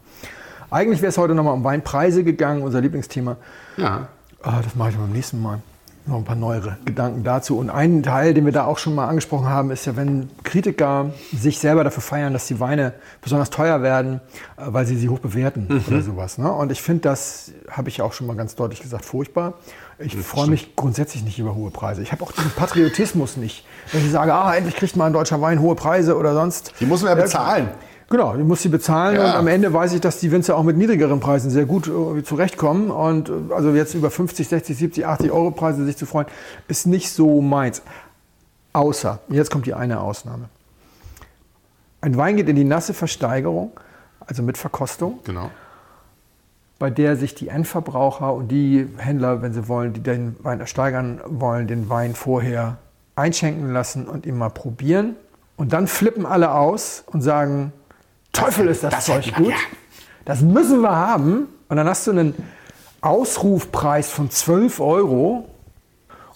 [0.70, 3.36] Eigentlich wäre es heute nochmal um Weinpreise gegangen, unser Lieblingsthema.
[3.76, 4.08] Ja.
[4.42, 5.60] Ah, das mache ich beim nächsten Mal.
[6.04, 7.58] Noch ein paar neuere Gedanken dazu.
[7.58, 11.10] Und ein Teil, den wir da auch schon mal angesprochen haben, ist ja, wenn Kritiker
[11.32, 14.20] sich selber dafür feiern, dass die Weine besonders teuer werden,
[14.56, 16.38] äh, weil sie sie hoch bewerten oder sowas.
[16.38, 16.50] Ne?
[16.50, 19.54] Und ich finde das, habe ich auch schon mal ganz deutlich gesagt, furchtbar.
[20.04, 22.02] Ich freue mich grundsätzlich nicht über hohe Preise.
[22.02, 23.64] Ich habe auch diesen Patriotismus nicht.
[23.92, 26.72] Wenn ich sage, ah, endlich kriegt mal ein deutscher Wein hohe Preise oder sonst.
[26.80, 27.68] Die muss man ja bezahlen.
[28.10, 29.24] Genau, die muss sie bezahlen Ja.
[29.30, 32.22] und am Ende weiß ich, dass die Winzer auch mit niedrigeren Preisen sehr gut äh,
[32.22, 32.90] zurechtkommen.
[32.90, 36.26] Und äh, also jetzt über 50, 60, 70, 80 Euro Preise sich zu freuen,
[36.68, 37.80] ist nicht so meins.
[38.74, 40.48] Außer, jetzt kommt die eine Ausnahme.
[42.02, 43.70] Ein Wein geht in die nasse Versteigerung,
[44.20, 45.50] also mit Verkostung, Genau.
[46.82, 51.20] Bei der sich die Endverbraucher und die Händler, wenn sie wollen, die den Wein ersteigern
[51.26, 52.78] wollen, den Wein vorher
[53.14, 55.14] einschenken lassen und ihn mal probieren.
[55.56, 57.72] Und dann flippen alle aus und sagen,
[58.32, 59.54] Teufel ist das, Zeug gut.
[60.24, 61.46] Das müssen wir haben.
[61.68, 62.34] Und dann hast du einen
[63.00, 65.48] Ausrufpreis von 12 Euro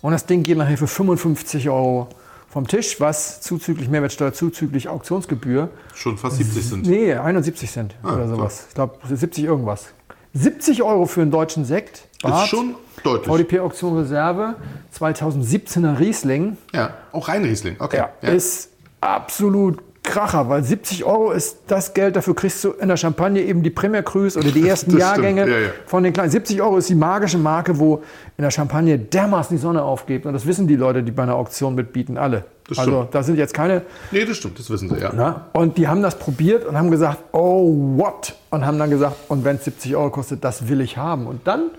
[0.01, 2.07] und das Ding geht nachher für 55 Euro
[2.49, 6.87] vom Tisch, was zuzüglich Mehrwertsteuer, zuzüglich Auktionsgebühr Schon fast 70 sind.
[6.87, 8.67] Nee, 71 Cent Ah, oder sowas.
[8.69, 9.87] Ich glaube 70 irgendwas.
[10.37, 12.09] 70 Euro für einen deutschen Sekt.
[12.23, 13.27] Ist schon deutlich.
[13.27, 14.57] VDP Auktion Reserve,
[14.99, 16.59] 2017er Riesling.
[16.75, 17.77] Ja, auch rein Riesling.
[17.79, 18.05] Okay.
[18.23, 18.71] Ja, ist
[19.01, 23.63] absolut Kracher, weil 70 Euro ist das Geld, dafür kriegst du in der Champagne eben
[23.63, 25.69] die Premier Cruise oder die ersten Jahrgänge ja, ja.
[25.85, 26.31] von den kleinen.
[26.31, 28.03] 70 Euro ist die magische Marke, wo
[28.39, 30.25] in der Champagne dermaßen die Sonne aufgeht.
[30.25, 32.45] Und das wissen die Leute, die bei einer Auktion mitbieten, alle.
[32.69, 33.15] Das also stimmt.
[33.15, 35.13] da sind jetzt keine Nee, das stimmt, das wissen sie, ja.
[35.15, 35.47] na?
[35.53, 38.35] Und die haben das probiert und haben gesagt, oh, what?
[38.51, 41.27] Und haben dann gesagt, und wenn es 70 Euro kostet, das will ich haben.
[41.27, 41.71] Und dann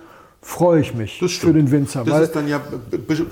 [0.48, 2.06] freue ich mich Das für den Winzer.
[2.06, 2.62] Das ist dann ja,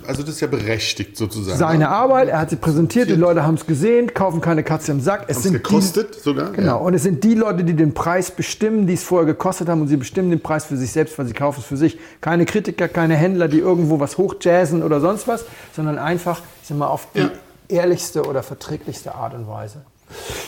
[0.06, 1.58] also das ist ja berechtigt sozusagen.
[1.58, 5.00] seine Arbeit, er hat sie präsentiert, die Leute haben es gesehen, kaufen keine Katze im
[5.00, 5.24] Sack.
[5.30, 6.50] Es sind gekostet sogar?
[6.50, 9.70] Die, genau, und es sind die Leute, die den Preis bestimmen, die es vorher gekostet
[9.70, 11.98] haben und sie bestimmen den Preis für sich selbst, weil sie kaufen es für sich.
[12.20, 16.88] Keine Kritiker, keine Händler, die irgendwo was hochjazzen oder sonst was, sondern einfach, sag mal,
[16.88, 17.32] auf die Ja.
[17.70, 19.78] ehrlichste oder verträglichste Art und Weise.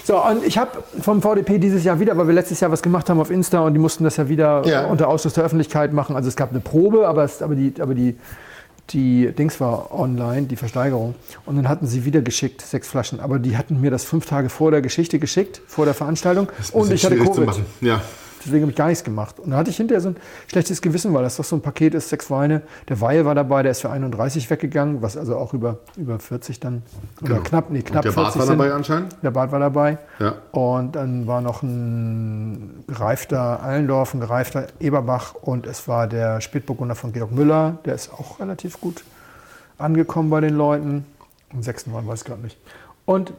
[0.04, 3.10] So, und ich habe vom VDP dieses Jahr wieder, weil wir letztes Jahr was gemacht
[3.10, 4.86] haben auf Insta und die mussten das ja wieder Ja.
[4.86, 6.16] unter Ausschluss der Öffentlichkeit machen.
[6.16, 8.16] Also es gab eine Probe, aber, es, aber, die, aber die,
[8.92, 11.16] die Dings war online, die Versteigerung.
[11.46, 13.20] Und dann hatten sie wieder geschickt, sechs Flaschen.
[13.20, 16.48] Aber die hatten mir das fünf Tage vor der Geschichte geschickt, vor der Veranstaltung.
[16.72, 17.46] Und ich hatte Covid.
[17.46, 17.66] machen.
[17.82, 18.02] Ja.
[18.48, 19.40] Deswegen habe ich gar nichts gemacht.
[19.40, 20.16] Und dann hatte ich hinterher so ein
[20.48, 22.62] schlechtes Gewissen, weil das doch so ein Paket ist, sechs Weine.
[22.88, 26.60] Der Weil war dabei, der ist für 31 weggegangen, was also auch über, über 40
[26.62, 26.82] dann,
[27.22, 27.42] oder Genau.
[27.42, 28.58] knapp, nee, knapp Und der 40 Bart war sind.
[28.58, 29.16] dabei anscheinend?
[29.22, 29.98] Der Bart war dabei.
[30.20, 30.36] Ja.
[30.52, 36.96] Und dann war noch ein gereifter Allendorf, ein gereifter Eberbach und es war der Spätburgunder
[36.96, 37.78] von Georg Müller.
[37.86, 39.04] Der ist auch relativ gut
[39.78, 41.06] angekommen bei den Leuten.
[41.54, 42.58] Im sechsten Wein weiß ich gerade nicht.
[43.06, 43.34] Und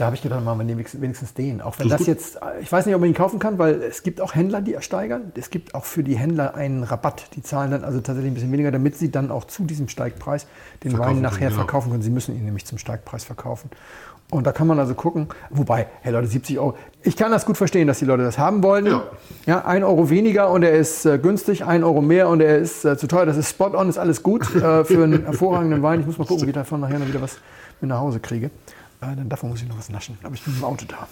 [0.00, 1.60] da habe ich gedacht, machen wir wenigstens den.
[1.60, 4.02] Auch wenn Das das, jetzt, ich weiß nicht, ob man ihn kaufen kann, weil es
[4.02, 5.30] gibt auch Händler, die ersteigern.
[5.34, 7.24] Es gibt auch für die Händler einen Rabatt.
[7.34, 10.46] Die zahlen dann also tatsächlich ein bisschen weniger, damit sie dann auch zu diesem Steigpreis
[10.82, 11.60] den Verkaufen Wein nachher können, genau.
[11.64, 12.02] verkaufen können.
[12.02, 13.68] Sie müssen ihn nämlich zum Steigpreis verkaufen.
[14.30, 16.76] Und da kann man also gucken, wobei, hey Leute, 70 Euro.
[17.02, 18.86] Ich kann das gut verstehen, dass die Leute das haben wollen.
[18.86, 19.02] Ja.
[19.44, 22.86] Ja, ein Euro weniger und er ist äh, günstig, ein Euro mehr und er ist
[22.86, 23.26] äh, zu teuer.
[23.26, 26.00] Das ist spot on, ist alles gut äh, für einen hervorragenden Wein.
[26.00, 27.38] Ich muss mal gucken, wie ich davon nachher noch wieder was
[27.82, 28.50] mit nach Hause kriege.
[29.00, 30.18] Äh, denn davon muss ich noch was naschen.
[30.22, 31.08] Aber ich bin im Auto da.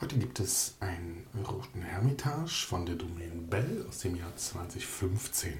[0.00, 5.54] Heute gibt es einen roten Hermitage von der Domaine Bell aus dem Jahr 2015.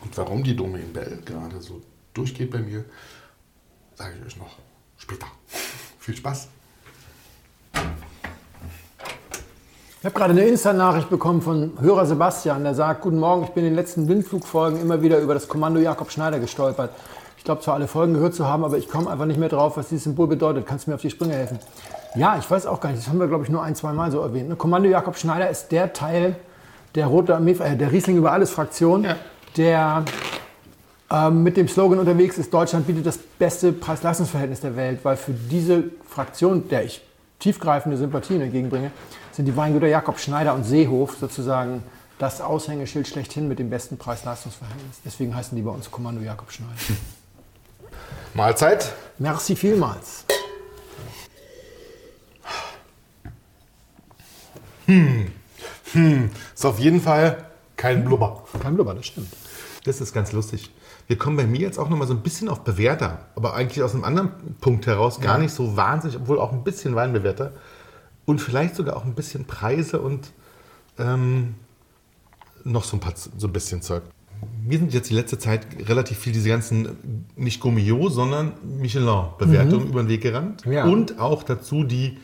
[0.00, 1.82] Und warum die Domaine Bell gerade so
[2.14, 2.84] durchgeht bei mir,
[3.96, 4.58] sage ich euch noch
[4.96, 5.26] später.
[5.98, 6.48] Viel Spaß.
[10.02, 13.62] Ich habe gerade eine Insta-Nachricht bekommen von Hörer Sebastian, der sagt, guten Morgen, ich bin
[13.62, 16.90] in den letzten Windflugfolgen immer wieder über das Kommando Jakob Schneider gestolpert.
[17.38, 19.76] Ich glaube zwar alle Folgen gehört zu haben, aber ich komme einfach nicht mehr drauf,
[19.76, 20.66] was dieses Symbol bedeutet.
[20.66, 21.60] Kannst du mir auf die Sprünge helfen?
[22.16, 24.10] Ja, ich weiß auch gar nicht, das haben wir glaube ich nur ein, zwei Mal
[24.10, 24.48] so erwähnt.
[24.48, 24.56] Ne?
[24.56, 26.34] Kommando Jakob Schneider ist der Teil
[26.96, 29.14] der Rote Armee, äh, der Riesling über alles Fraktion, Ja.
[29.56, 30.04] der
[31.12, 35.30] ähm, mit dem Slogan unterwegs ist, Deutschland bietet das beste Preis-Leistungs-Verhältnis der Welt, weil für
[35.32, 37.02] diese Fraktion, der ich
[37.38, 38.90] tiefgreifende Sympathien entgegenbringe,
[39.32, 41.82] sind die Weingüter Jakob Schneider und Seehof sozusagen
[42.18, 45.00] das Aushängeschild schlechthin mit dem besten Preis-Leistungs-Verhältnis.
[45.04, 46.72] Deswegen heißen die bei uns Kommando Jakob Schneider.
[48.34, 48.92] Mahlzeit.
[49.18, 50.24] Merci vielmals.
[54.86, 57.44] Ist auf jeden Fall
[57.76, 58.44] kein Blubber.
[58.60, 59.32] Kein Blubber, das stimmt.
[59.84, 60.70] Das ist ganz lustig.
[61.08, 63.82] Wir kommen bei mir jetzt auch noch mal so ein bisschen auf Bewerter, aber eigentlich
[63.82, 64.30] aus einem anderen
[64.60, 67.52] Punkt heraus, gar nicht so wahnsinnig, obwohl auch ein bisschen Weinbewerter
[68.24, 70.32] und vielleicht sogar auch ein bisschen Preise und
[70.98, 71.54] ähm,
[72.64, 74.02] noch so ein, paar, so ein bisschen Zeug.
[74.64, 80.02] Mir sind jetzt die letzte Zeit relativ viel diese ganzen, nicht Gourmillot, sondern Michelin-Bewertungen über
[80.02, 80.64] den Weg gerannt.
[80.64, 80.84] Ja.
[80.84, 82.18] Und auch dazu die,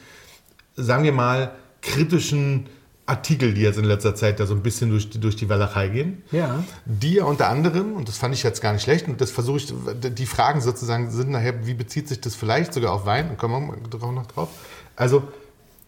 [0.76, 2.66] sagen wir mal, kritischen
[3.06, 5.88] Artikel, die jetzt in letzter Zeit da so ein bisschen durch die, durch die Walachei
[5.88, 6.22] gehen.
[6.30, 6.62] Ja.
[6.84, 9.56] Die ja unter anderem, und das fand ich jetzt gar nicht schlecht, und das versuche
[9.58, 9.72] ich,
[10.14, 13.30] die Fragen sozusagen sind nachher, wie bezieht sich das vielleicht sogar auf Wein?
[13.30, 14.48] Und kommen wir auch noch drauf.
[14.94, 15.22] Also,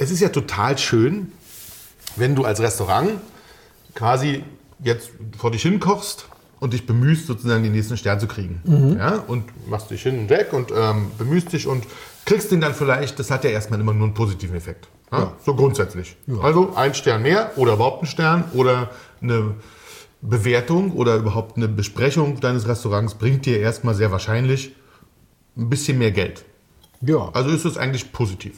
[0.01, 1.31] es ist ja total schön,
[2.17, 3.11] wenn du als Restaurant
[3.95, 4.43] quasi
[4.83, 6.27] jetzt vor dich hinkochst
[6.59, 8.63] und dich bemühst, sozusagen den nächsten Stern zu kriegen.
[8.99, 9.23] Ja?
[9.27, 11.85] Und machst dich hin und weg und ähm, bemühst dich und
[12.25, 14.89] kriegst den dann vielleicht, das hat ja erstmal immer nur einen positiven Effekt.
[15.13, 15.35] Ja?
[15.45, 16.17] So grundsätzlich.
[16.43, 18.91] Also ein Stern mehr oder überhaupt ein Stern oder
[19.21, 19.55] eine
[20.23, 24.75] Bewertung oder überhaupt eine Besprechung deines Restaurants bringt dir erstmal sehr wahrscheinlich
[25.59, 26.47] ein bisschen mehr Geld.
[27.03, 27.29] Ja.
[27.35, 28.55] Also ist es eigentlich positiv.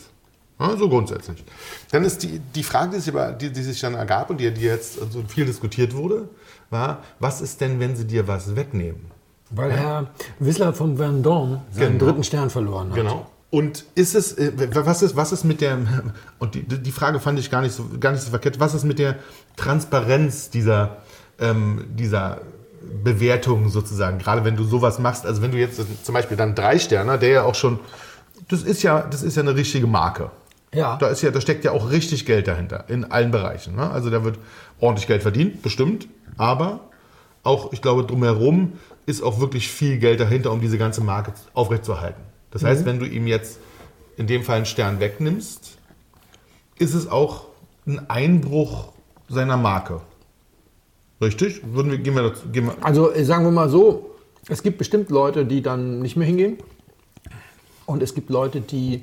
[0.62, 1.44] Ja, so grundsätzlich.
[1.90, 4.50] Dann ist die, die Frage, die sich, aber, die, die sich dann ergab und die,
[4.52, 6.28] die jetzt so viel diskutiert wurde,
[6.70, 9.10] war, was ist denn, wenn sie dir was wegnehmen?
[9.50, 10.06] Weil Herr
[10.38, 12.06] Wissler vom Vendôme seinen Genau.
[12.06, 12.96] dritten Stern verloren hat.
[12.96, 13.26] Genau.
[13.50, 15.78] Und ist es, äh, was ist, was ist mit der,
[16.38, 18.84] und die, die Frage fand ich gar nicht so, gar nicht so verkehrt, was ist
[18.84, 19.16] mit der
[19.56, 20.96] Transparenz dieser,
[21.38, 22.40] ähm, dieser
[23.04, 26.78] Bewertung sozusagen, gerade wenn du sowas machst, also wenn du jetzt zum Beispiel dann drei
[26.78, 27.78] Sterne, der ja auch schon,
[28.48, 30.30] das ist ja, das ist ja eine richtige Marke.
[30.74, 30.96] Ja.
[30.96, 33.76] Da, ist ja, da steckt ja auch richtig Geld dahinter, in allen Bereichen.
[33.76, 33.90] Ne?
[33.90, 34.38] Also da wird
[34.80, 36.08] ordentlich Geld verdient, bestimmt.
[36.38, 36.80] Aber
[37.42, 42.22] auch, ich glaube, drumherum ist auch wirklich viel Geld dahinter, um diese ganze Marke aufrechtzuerhalten.
[42.50, 43.58] Das heißt, wenn du ihm jetzt
[44.16, 45.78] in dem Fall einen Stern wegnimmst,
[46.78, 47.46] ist es auch
[47.86, 48.92] ein Einbruch
[49.28, 50.00] seiner Marke.
[51.20, 51.62] Richtig?
[51.64, 54.10] Würden wir, gehen wir dazu, gehen wir, Also äh, sagen wir mal so,
[54.48, 56.58] es gibt bestimmt Leute, die dann nicht mehr hingehen.
[57.86, 59.02] Und es gibt Leute, die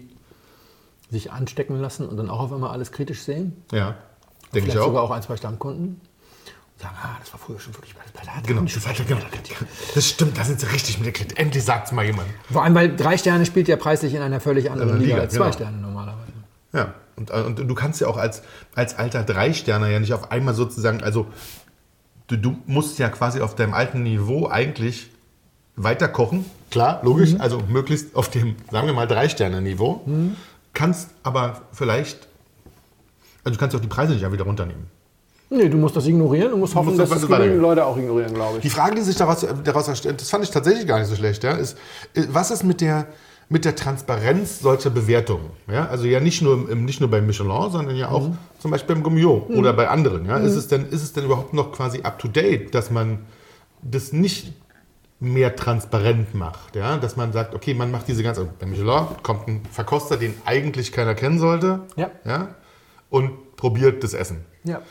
[1.10, 3.64] sich anstecken lassen und dann auch auf einmal alles kritisch sehen.
[3.72, 3.96] ja,
[4.54, 5.10] denke ich Vielleicht sogar auch.
[5.10, 6.02] auch ein, zwei Stammkunden.
[6.76, 9.20] Und sagen, ah, das war früher schon wirklich bei der Genau, das, genau.
[9.96, 11.40] das stimmt, da sind sie richtig mit der Kritik.
[11.40, 12.28] Endlich sagt es mal jemand.
[12.52, 15.24] Vor allem, weil drei Sterne spielt ja preislich in einer völlig anderen Andere Liga, Liga,
[15.24, 15.54] als zwei genau.
[15.54, 16.32] Sterne normalerweise.
[16.74, 18.44] Ja, und, und du kannst ja auch als,
[18.76, 21.28] als alter Dreisterner ja nicht auf einmal sozusagen, also
[22.28, 25.10] du, du musst ja quasi auf deinem alten Niveau eigentlich
[25.76, 26.46] weiter kochen.
[26.72, 30.02] Klar, logisch, also möglichst auf dem, sagen wir mal, Drei-Sterne-Niveau.
[30.80, 32.30] Kannst aber vielleicht,
[33.44, 34.86] also du kannst auch die Preise nicht einfach wieder runternehmen.
[35.50, 36.52] Nee, du musst das ignorieren.
[36.52, 38.74] Du musst hoffen, musst dass das genügend Leute auch ignorieren, glaube Die ich.
[38.74, 41.52] Frage, die sich daraus, daraus erstellt, das fand ich tatsächlich gar nicht so schlecht, ja,
[41.52, 41.78] ist,
[42.14, 43.08] äh, was ist mit der,
[43.50, 45.50] mit der Transparenz solcher Bewertungen?
[45.70, 45.90] Ja?
[45.90, 49.04] Also ja nicht nur, im, nicht nur beim Michelin, sondern ja auch zum Beispiel beim
[49.04, 50.28] Gourmillot oder bei anderen.
[50.28, 50.38] Ja?
[50.38, 53.20] Ist, es denn, ist es denn überhaupt noch quasi up-to-date, dass man
[53.82, 54.54] das nicht
[55.20, 56.76] mehr transparent macht?
[56.76, 56.98] Ja?
[56.98, 58.42] Dass man sagt, okay, man macht diese ganze...
[58.42, 62.12] Also beim Michelin kommt ein Verkoster, den eigentlich keiner kennen sollte Ja.
[62.26, 62.56] Ja?
[63.10, 64.46] und probiert das Essen.
[64.64, 64.82] Ja.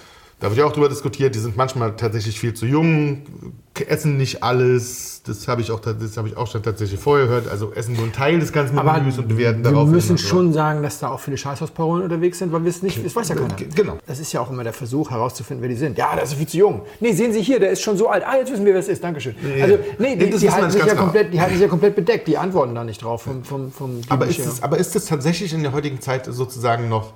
[0.41, 3.22] Da wird ja auch darüber diskutiert, die sind manchmal tatsächlich viel zu jung,
[3.89, 5.22] essen nicht alles.
[5.26, 7.49] Das habe ich, auch, das habe ich auch schon tatsächlich vorher gehört.
[7.49, 9.89] Also essen nur einen Teil des ganzen Aber Menüs und bewerten wir darauf.
[9.89, 10.28] müssen und so.
[10.28, 13.28] schon sagen, dass da auch viele Scheißhausparolen unterwegs sind, weil wir es nicht, das weiß
[13.30, 13.55] ja keiner.
[13.74, 13.99] Genau.
[14.07, 15.99] Das ist ja auch immer der Versuch herauszufinden, wer die sind.
[15.99, 16.82] Ja, der ist viel zu jung.
[17.01, 18.24] Nee, sehen Sie hier, der ist schon so alt.
[18.24, 19.03] Ah, jetzt wissen wir, wer es ist.
[19.03, 19.34] Dankeschön.
[19.61, 21.03] Also, nee, die, das die, wir halten sich ja genau.
[21.03, 22.28] komplett, die halten sich ja komplett bedeckt.
[22.28, 25.53] Die antworten da nicht drauf vom, vom, vom Aber ist, es, aber ist das tatsächlich
[25.53, 27.12] in der heutigen Zeit sozusagen noch,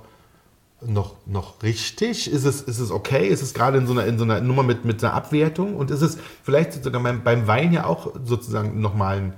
[0.87, 2.31] noch, noch richtig?
[2.31, 3.27] Ist es, ist es okay?
[3.27, 5.75] Ist es gerade in so einer, in so einer Nummer mit, mit einer Abwertung?
[5.75, 9.33] Und ist es vielleicht sogar beim, beim Wein ja auch sozusagen nochmal ein,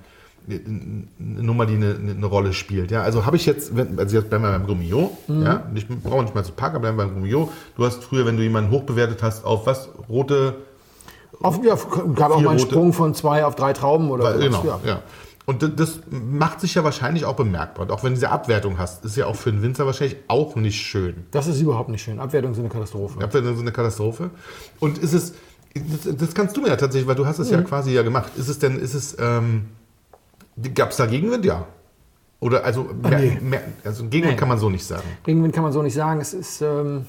[0.48, 1.08] eine
[1.44, 2.92] Nummer, die eine, eine Rolle spielt.
[2.92, 6.36] Ja, also habe ich jetzt, also jetzt bleiben wir beim Gourmillot, ja, ich brauche nicht
[6.36, 7.50] mal zu packen, bleiben wir beim Gourmillot.
[7.78, 9.90] Du hast früher, wenn du jemanden hochbewertet hast, auf was?
[10.08, 10.56] Rote,
[11.42, 11.76] Auf, ja,
[12.14, 14.44] gab auch mal einen rote- Sprung von zwei auf drei Trauben oder sowas.
[14.46, 14.80] genau, Ja.
[14.86, 15.00] ja.
[15.46, 17.86] Und das macht sich ja wahrscheinlich auch bemerkbar.
[17.86, 20.56] Und auch wenn du diese Abwertung hast, ist ja auch für einen Winzer wahrscheinlich auch
[20.56, 21.26] nicht schön.
[21.32, 22.20] Das ist überhaupt nicht schön.
[22.20, 23.24] Abwertungen sind eine Katastrophe.
[23.24, 24.32] Abwertung ist eine Katastrophe.
[24.80, 25.36] Und ist es,
[25.76, 28.32] das, das kannst du mir ja tatsächlich, weil du hast es ja quasi ja gemacht.
[28.38, 29.66] Ist es denn, ist es, ähm,
[30.74, 31.46] gab es da Gegenwind?
[31.46, 31.68] Ja.
[32.40, 33.38] Oder also, mehr, nee.
[33.42, 34.40] mehr, also Gegenwind Nee.
[34.40, 35.08] kann man so nicht sagen.
[35.24, 36.22] Gegenwind kann man so nicht sagen.
[36.22, 37.06] Es ist, ähm,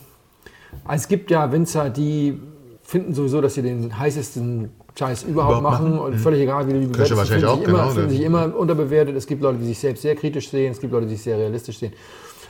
[0.89, 2.39] es gibt ja Winzer, die
[2.83, 6.15] finden sowieso, dass sie den heißesten Scheiß überhaupt, Überhaupt machen machen.
[6.15, 7.17] und völlig egal, wie du die bewertest.
[7.17, 8.11] wahrscheinlich finden auch, sich immer, genau, finden ne?
[8.11, 9.17] sich immer unterbewertet.
[9.17, 10.73] Es gibt Leute, die sich selbst sehr kritisch sehen.
[10.73, 11.93] Es gibt Leute, die sich sehr realistisch sehen.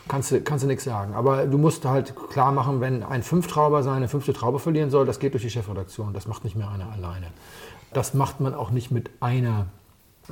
[0.09, 1.15] Kannst du, kannst du nichts sagen.
[1.15, 5.19] Aber du musst halt klar machen, wenn ein Fünftrauber seine fünfte Traube verlieren soll, das
[5.19, 6.13] geht durch die Chefredaktion.
[6.13, 7.27] Das macht nicht mehr einer alleine.
[7.93, 9.67] Das macht man auch nicht mit einer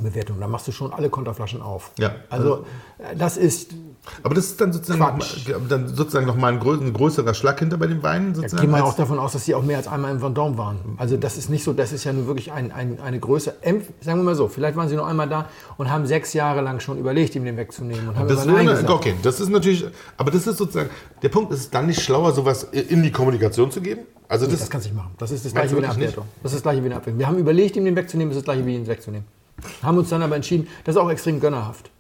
[0.03, 0.40] Bewertung.
[0.40, 1.92] Da machst du schon alle Konterflaschen auf.
[1.99, 2.14] Ja.
[2.28, 2.64] Also
[2.99, 3.70] äh, das ist,
[4.24, 7.59] Aber das ist dann sozusagen, noch, mal- dann sozusagen nochmal ein, grö ein größerer Schlag
[7.61, 8.32] hinter bei den Weinen.
[8.32, 10.57] da Sozusagen, gehen wir auch davon aus, dass sie auch mehr als einmal im Vendôme
[10.59, 10.78] waren.
[10.97, 13.55] Also das ist nicht so, das ist ja nur wirklich ein, ein, eine Größe.
[14.01, 16.80] Sagen wir mal so, vielleicht waren sie nur einmal da und haben sechs Jahre lang
[16.80, 19.86] schon überlegt, ihm den wegzunehmen und haben Das ist Nein eine, okay, das ist natürlich,
[20.16, 20.90] aber das ist sozusagen,
[21.22, 24.03] der Punkt ist es dann nicht schlauer, sowas in die Kommunikation zu geben?
[24.26, 25.12] Also das, Das kannst du nicht machen.
[25.18, 25.88] Das ist das gleiche wie eine?
[25.90, 26.24] Abwertung.
[26.42, 27.18] Das ist das gleiche wie eine Abwertung.
[27.18, 29.26] Wir haben überlegt, ihm den wegzunehmen, das ist das gleiche wie ihn wegzunehmen.
[29.83, 31.91] Haben uns dann aber entschieden, das ist auch extrem gönnerhaft.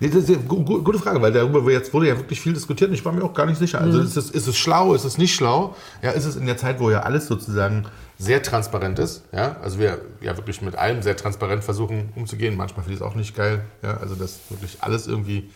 [0.00, 2.52] Nee, das ist eine gu- gu- gute Frage, weil darüber jetzt wurde ja wirklich viel
[2.52, 3.80] diskutiert und ich war mir auch gar nicht sicher.
[3.80, 3.86] Mhm.
[3.86, 5.74] Also ist, es, ist es schlau, ist es nicht schlau?
[6.02, 7.86] Ja, ist es in der Zeit, wo ja alles sozusagen
[8.18, 12.82] sehr transparent ist, ja, also wir ja wirklich mit allem sehr transparent versuchen umzugehen, manchmal
[12.84, 15.50] finde ich es auch nicht geil, ja, also das wirklich alles irgendwie,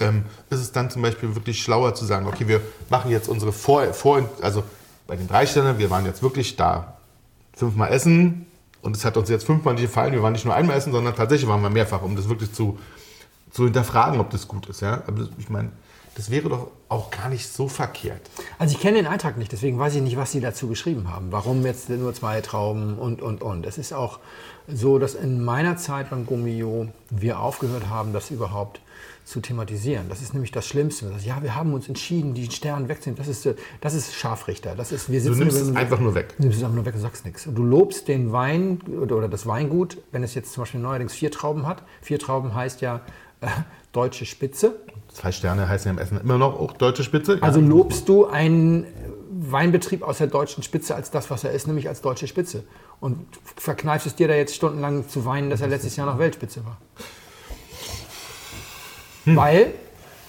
[0.00, 3.52] ähm, ist es dann zum Beispiel wirklich schlauer zu sagen, okay, wir machen jetzt unsere
[3.52, 4.64] Vor, Vor also
[5.06, 6.96] bei den drei Sternen, wir waren jetzt wirklich da
[7.54, 8.46] fünfmal essen
[8.82, 11.14] und es hat uns jetzt fünfmal nicht gefallen, wir waren nicht nur einmal essen, sondern
[11.14, 12.78] tatsächlich waren wir mehrfach, um das wirklich zu,
[13.50, 14.80] zu hinterfragen, ob das gut ist.
[14.80, 15.02] Ja?
[15.06, 15.70] Aber ich meine,
[16.14, 18.20] das wäre doch auch gar nicht so verkehrt.
[18.58, 21.30] Also ich kenne den Eintrag nicht, deswegen weiß ich nicht, was sie dazu geschrieben haben.
[21.30, 23.64] Warum jetzt nur zwei Trauben und, und, und.
[23.64, 24.18] Es ist auch
[24.66, 28.80] so, dass in meiner Zeit beim Gummio wir aufgehört haben, das überhaupt
[29.30, 30.08] zu thematisieren.
[30.08, 31.06] Das ist nämlich das Schlimmste.
[31.10, 33.16] Das, ja, wir haben uns entschieden, die Sterne wegzunehmen.
[33.16, 33.48] Das ist,
[33.80, 34.74] das ist Scharfrichter.
[34.74, 36.34] Das ist, wir Du sitzen nimmst über- es einfach nur weg.
[36.36, 37.46] Du nimmst es einfach nur weg und sagst nichts.
[37.46, 41.12] Und du lobst den Wein oder, oder das Weingut, wenn es jetzt zum Beispiel neuerdings
[41.14, 41.82] vier Trauben hat.
[42.02, 43.02] Vier Trauben heißt ja
[43.40, 43.46] äh,
[43.92, 44.76] deutsche Spitze.
[45.12, 47.38] Zwei Sterne heißen ja im Essen immer noch auch deutsche Spitze.
[47.40, 48.86] Also lobst du einen
[49.42, 52.64] Weinbetrieb aus der deutschen Spitze als das, was er ist, nämlich als deutsche Spitze.
[53.00, 53.18] Und
[53.56, 56.78] verkneifst es dir da jetzt stundenlang zu weinen, dass er letztes Jahr noch Weltspitze war.
[59.24, 59.36] Hm.
[59.36, 59.72] Weil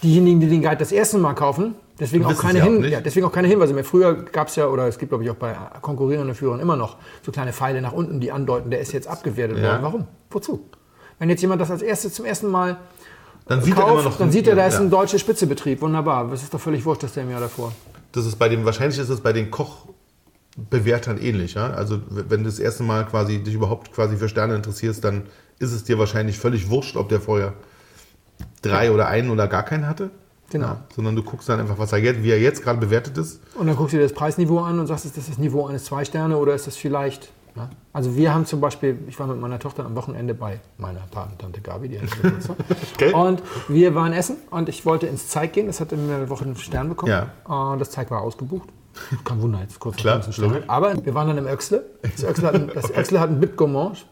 [0.03, 3.31] diejenigen, die den Guide das erste Mal kaufen, deswegen auch, keine auch ja, deswegen auch
[3.31, 3.83] keine Hinweise mehr.
[3.83, 6.97] Früher gab es ja, oder es gibt glaube ich auch bei konkurrierenden Führern immer noch
[7.23, 9.71] so kleine Pfeile nach unten, die andeuten, der ist jetzt abgewertet Ja.
[9.71, 9.83] worden.
[9.83, 10.07] Warum?
[10.29, 10.65] Wozu?
[11.19, 12.77] Wenn jetzt jemand das als erstes zum ersten Mal
[13.45, 14.17] dann sieht kauft, er immer noch.
[14.17, 14.81] dann sieht er, da ist ja.
[14.81, 15.81] ein deutscher Spitzebetrieb.
[15.81, 16.31] Wunderbar.
[16.31, 17.73] Es ist doch völlig wurscht, dass der im Jahr davor.
[18.11, 21.53] Das ist bei dem, wahrscheinlich ist es bei den Kochbewertern ähnlich.
[21.55, 21.71] Ja?
[21.71, 25.23] Also wenn du das erste Mal quasi dich überhaupt quasi für Sterne interessierst, dann
[25.59, 27.53] ist es dir wahrscheinlich völlig wurscht, ob der vorher
[28.61, 30.11] drei oder einen oder gar keinen hatte.
[30.49, 30.67] Genau.
[30.67, 33.39] Ja, sondern du guckst dann einfach, was er jetzt, wie er jetzt gerade bewertet ist.
[33.55, 35.85] Und dann guckst du dir das Preisniveau an und sagst, ist das das Niveau eines
[35.85, 37.31] zwei Sterne oder ist das vielleicht.
[37.55, 37.69] Ne?
[37.93, 41.61] Also wir haben zum Beispiel, ich war mit meiner Tochter am Wochenende bei meiner Patentante
[41.61, 42.57] Gabi, die hat Geburtstag.
[42.95, 43.13] Okay.
[43.13, 45.67] Und wir waren essen und ich wollte ins Zeig gehen.
[45.67, 47.11] Das hat in der Woche einen Stern bekommen.
[47.11, 47.29] Ja.
[47.71, 48.69] Und das Zeig war ausgebucht.
[49.23, 50.63] Kein Wunder, jetzt kurz Klar, Stern.
[50.67, 51.85] Aber wir waren dann im Öxle.
[52.03, 54.05] Das Öxle hat, ein- das Öxle hat ein Bib Gourmand.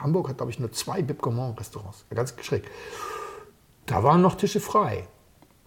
[0.00, 2.04] Hamburg hat, glaube ich, nur zwei Bib Gourmand Restaurants.
[2.14, 2.64] Ganz schräg.
[3.86, 5.06] Da waren noch Tische frei.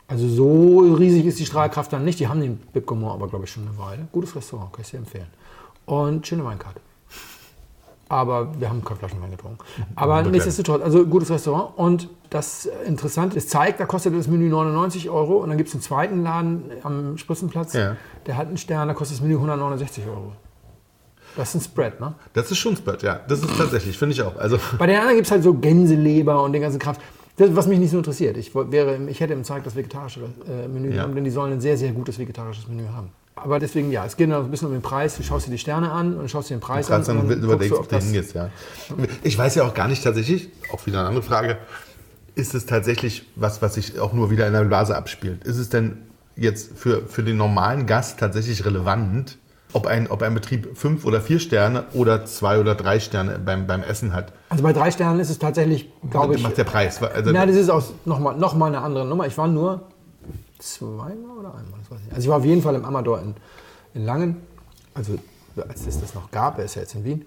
[0.07, 2.19] Also so riesig ist die Strahlkraft dann nicht.
[2.19, 4.07] Die haben den Bib Gourmand aber, glaube ich, schon eine Weile.
[4.11, 5.27] Gutes Restaurant, kann ich sehr empfehlen.
[5.85, 6.81] Und schöne Weinkarte.
[8.11, 9.59] Aber wir haben keine Flaschenwein getrunken.
[9.95, 10.31] Aber Begleitet.
[10.31, 11.77] nichtsdestotrotz, also gutes Restaurant.
[11.77, 15.37] Und das Interessante ist, zeigt, da kostet das Menü 99 Euro.
[15.37, 17.95] Und dann gibt es einen zweiten Laden am Spritzenplatz, Ja.
[18.25, 20.33] der hat einen Stern, da kostet das Menü 169 Euro.
[21.35, 22.15] Das ist ein Spread, ne?
[22.33, 23.19] Das ist schon Spurt, ja.
[23.27, 24.35] Das ist tatsächlich, finde ich auch.
[24.37, 26.95] Also, Bei den anderen gibt es halt so Gänseleber und den ganzen Kram.
[27.39, 28.37] Das, was mich nicht so interessiert.
[28.37, 30.95] Ich, wäre, ich hätte im Zeig das vegetarische äh, Menü Ja.
[30.95, 33.09] genommen, denn die sollen ein sehr, sehr gutes vegetarisches Menü haben.
[33.35, 35.15] Aber deswegen, ja, es geht noch ein bisschen um den Preis.
[35.15, 37.03] Du schaust dir die Sterne an und schaust dir den Preis an.
[37.05, 38.49] dann und dann überlegst, guckst ob du, du ob das, hingehst, ja.
[39.23, 41.57] Ich weiß ja auch gar nicht tatsächlich, auch wieder eine andere Frage,
[42.35, 45.43] ist es tatsächlich was, was sich auch nur wieder in der Blase abspielt?
[45.45, 45.97] Ist es denn
[46.35, 49.37] jetzt für, für den normalen Gast tatsächlich relevant,
[49.73, 53.67] ob ein, ob ein Betrieb fünf oder vier Sterne oder zwei oder drei Sterne beim,
[53.67, 54.33] beim Essen hat?
[54.49, 56.43] Also bei drei Sternen ist es tatsächlich, glaube ich.
[56.43, 57.01] macht der Preis.
[57.01, 59.27] Also, Na, das ist auch nochmal noch mal eine andere Nummer.
[59.27, 59.81] Ich war nur
[60.57, 62.11] zweimal oder einmal, ich.
[62.13, 63.35] Also ich war auf jeden Fall im Amador in,
[63.93, 64.37] in Langen,
[64.93, 65.17] also
[65.67, 67.25] als es das noch gab, er ist ja jetzt in Wien,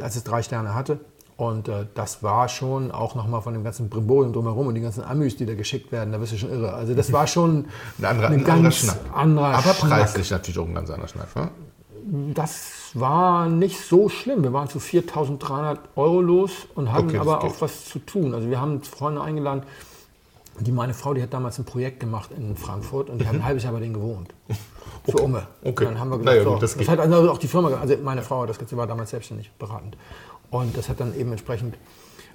[0.00, 1.00] als es drei Sterne hatte.
[1.36, 5.02] Und äh, das war schon auch nochmal von dem ganzen Brimborium drumherum und die ganzen
[5.02, 6.72] Amüs, die da geschickt werden, da bist du schon irre.
[6.74, 7.66] Also das war schon
[7.98, 8.98] ein anderer, ein anderer ganz Schnack.
[9.12, 9.90] anderer Aber Schnack.
[9.90, 11.34] preislich natürlich auch ein ganz anderer Schnack.
[11.34, 11.48] Ne?
[12.34, 14.42] Das war nicht so schlimm.
[14.44, 17.50] Wir waren zu 4.300 Euro los und hatten Okay, aber geht.
[17.50, 18.32] auch was zu tun.
[18.34, 19.62] Also wir haben Freunde eingeladen.
[20.60, 23.44] Die meine Frau, die hat damals ein Projekt gemacht in Frankfurt und die haben ein
[23.50, 24.32] halbes Jahr bei denen gewohnt.
[25.10, 25.40] Für Umme.
[25.62, 25.68] Mhm.
[25.70, 25.86] Okay.
[25.86, 27.96] Und dann haben wir gesagt, Naja, so, das das, hat also auch die Firma, also
[28.04, 29.96] meine Frau, hat das sie war damals selbstständig beratend.
[30.54, 31.74] Und das hat dann eben entsprechend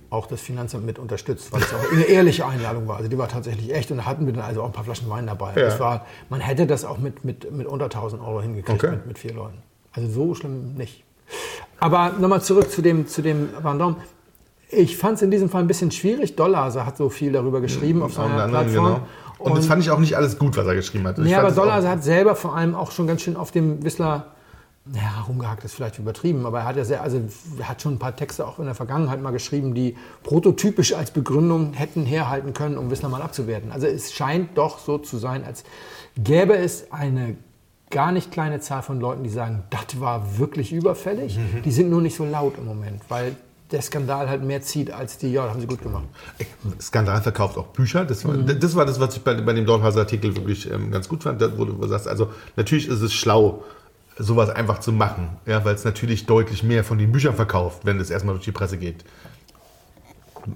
[0.10, 2.98] auch das Finanzamt mit unterstützt, weil es auch eine ehrliche Einladung war.
[2.98, 5.10] Also die war tatsächlich echt und da hatten wir dann also auch ein paar Flaschen
[5.10, 5.54] Wein dabei.
[5.56, 5.62] Ja.
[5.66, 8.92] Das war, man hätte das auch mit, mit, mit unter 1000 Euro hingekriegt Okay.
[8.96, 9.60] mit, mit vier Leuten.
[9.94, 11.04] Also so schlimm nicht.
[11.80, 13.96] Aber nochmal zurück zu dem, zu dem Vendôme.
[14.72, 16.36] Ich fand es in diesem Fall ein bisschen schwierig.
[16.36, 18.86] Dollase hat so viel darüber geschrieben auf Auf seiner der anderen, Plattform.
[18.96, 19.08] genau.
[19.38, 21.18] Und, das fand ich auch nicht alles gut, was er geschrieben hat.
[21.20, 24.26] Ich fand aber Dollase hat selber vor allem auch schon ganz schön auf dem Whistler
[24.94, 27.22] ja, rumgehackt ist vielleicht übertrieben, aber er hat ja sehr, also
[27.60, 31.12] er hat schon ein paar Texte auch in der Vergangenheit mal geschrieben, die prototypisch als
[31.12, 33.72] Begründung hätten herhalten können, um Wissner mal abzuwerten.
[33.72, 35.64] Also es scheint doch so zu sein, als
[36.18, 37.36] gäbe es eine
[37.90, 41.38] gar nicht kleine Zahl von Leuten, die sagen, das war wirklich überfällig.
[41.38, 41.62] Mhm.
[41.64, 43.36] Die sind nur nicht so laut im Moment, weil
[43.72, 46.06] der Skandal halt mehr zieht als die, ja, das haben sie gut gemacht.
[46.82, 48.06] Skandal verkauft auch Bücher.
[48.06, 48.60] Das war, mhm.
[48.60, 51.66] das, war das, was ich bei, bei dem Dornhauser-Artikel wirklich ähm, ganz gut fand, wo
[51.66, 53.64] du sagst, also natürlich ist es schlau,
[54.20, 58.00] sowas einfach zu machen, ja, weil es natürlich deutlich mehr von den Büchern verkauft, wenn
[58.00, 59.06] es erstmal durch die Presse geht.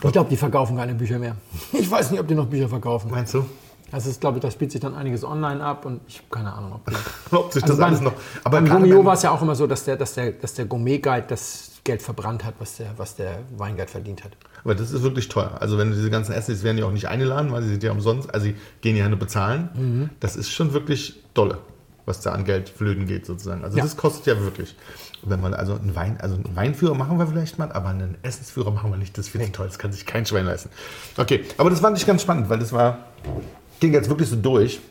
[0.03, 1.35] Ich glaube, die verkaufen keine Bücher mehr.
[1.73, 3.09] Ich weiß nicht, ob die noch Bücher verkaufen.
[3.09, 3.45] Meinst du?
[3.91, 6.51] Das ist, glaube ich, da spielt sich dann einiges online ab und ich habe keine
[6.51, 6.95] Ahnung, ob, die,
[7.35, 8.13] ob sich also das beim, alles noch.
[8.43, 10.65] Aber beim Gomio war es ja auch immer so, dass der, dass der, dass der
[10.65, 14.31] Gourmet-Guide das Geld verbrannt hat, was der, was der Weinguide verdient hat.
[14.63, 15.57] Aber das ist wirklich teuer.
[15.59, 17.91] Also wenn diese ganzen Essen, die werden ja auch nicht eingeladen, weil sie sind ja
[17.91, 19.69] umsonst, also sie gehen ja nur bezahlen.
[19.75, 20.09] Mhm.
[20.19, 21.59] Das ist schon wirklich dolle
[22.05, 23.63] was da an Geld flöten geht sozusagen.
[23.63, 23.83] Also ja.
[23.83, 24.75] das kostet ja wirklich.
[25.21, 28.71] Wenn man also einen Wein, also einen Weinführer machen wir vielleicht mal, aber einen Essensführer
[28.71, 29.17] machen wir nicht.
[29.17, 29.67] Das finde ich toll.
[29.67, 30.69] Das kann sich kein Schwein leisten.
[31.17, 32.99] Okay, aber das fand ich ganz spannend, weil das war
[33.79, 34.81] ging jetzt wirklich so durch.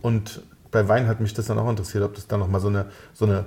[0.00, 2.86] Und bei Wein hat mich das dann auch interessiert, ob das dann nochmal so eine,
[3.12, 3.44] so eine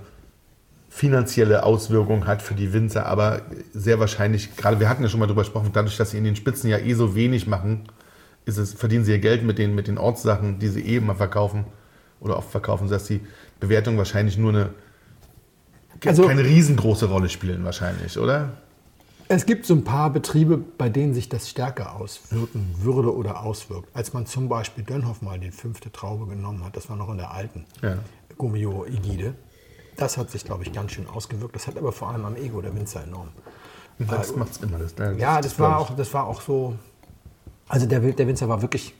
[0.89, 3.05] finanzielle Auswirkung hat für die Winzer.
[3.05, 3.41] Aber
[3.73, 6.35] sehr wahrscheinlich, gerade wir hatten ja schon mal drüber gesprochen, dadurch, dass sie in den
[6.35, 7.83] Spitzen ja eh so wenig machen,
[8.45, 11.65] es, verdienen sie ihr Geld mit den, mit den Ortssachen, die sie eh immer verkaufen
[12.19, 13.21] oder oft verkaufen, sodass die
[13.59, 14.69] Bewertung wahrscheinlich nur eine
[16.05, 18.49] also, keine riesengroße Rolle spielen wahrscheinlich, oder?
[19.29, 23.89] Es gibt so ein paar Betriebe, bei denen sich das stärker auswirken würde oder auswirkt.
[23.93, 27.17] Als man zum Beispiel Dönhoff mal die fünfte Traube genommen hat, das war noch in
[27.17, 27.97] der alten ja.
[28.37, 29.33] Gummio-Igide.
[29.97, 31.55] Das hat sich, glaube ich, ganz schön ausgewirkt.
[31.55, 33.29] Das hat aber vor allem am Ego der Winzer enorm.
[33.99, 34.77] Das äh, macht es immer.
[34.77, 36.75] Das, das ja, das, das war, auch, das war auch so.
[37.67, 38.93] Also der, der Winzer war wirklich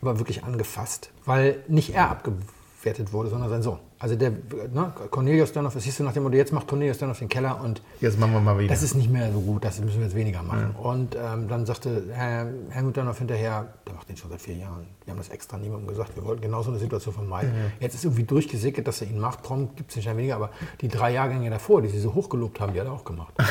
[0.00, 3.78] war wirklich angefasst, weil nicht er abgewertet wurde, sondern sein Sohn.
[3.98, 7.18] Also der ne, Cornelius Dönhoff, das siehst du nach dem Motto, jetzt macht Cornelius Dönhoff
[7.18, 8.68] den Keller und jetzt machen wir mal wieder.
[8.68, 10.74] Das ist nicht mehr so gut, das müssen wir jetzt weniger machen.
[10.74, 10.80] Ja.
[10.80, 14.86] Und ähm, dann sagte Herr Helmut Dönhoff hinterher, der macht den schon seit vier Jahren.
[15.04, 17.52] Wir haben das extra niemandem gesagt, wir wollten genau so eine Situation vermeiden.
[17.52, 17.72] Mhm.
[17.80, 20.50] Jetzt ist irgendwie durchgesickert, dass er ihn macht, prompt gibt es nicht mehr weniger, aber
[20.80, 23.34] die drei Jahrgänge davor, die sie so hochgelobt haben, die hat er auch gemacht.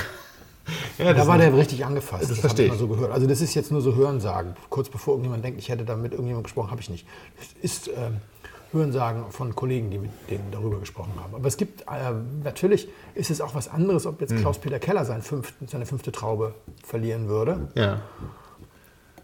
[0.98, 2.24] Ja, da war der richtig angefasst.
[2.24, 2.72] Das, das verstehe ich.
[2.72, 3.12] Mal so gehört.
[3.12, 4.56] Also das ist jetzt nur so Hörensagen.
[4.70, 7.08] Kurz bevor irgendjemand denkt, ich hätte da mit irgendjemandem gesprochen, habe ich nicht.
[7.38, 8.18] Das ist ähm,
[8.72, 11.34] Hörensagen von Kollegen, die mit denen darüber gesprochen haben.
[11.34, 11.86] Aber es gibt, äh,
[12.44, 14.42] natürlich ist es auch was anderes, ob jetzt hm.
[14.42, 16.54] Klaus-Peter Keller seinen fünften, seine fünfte Traube
[16.84, 17.70] verlieren würde.
[17.76, 18.02] Ja.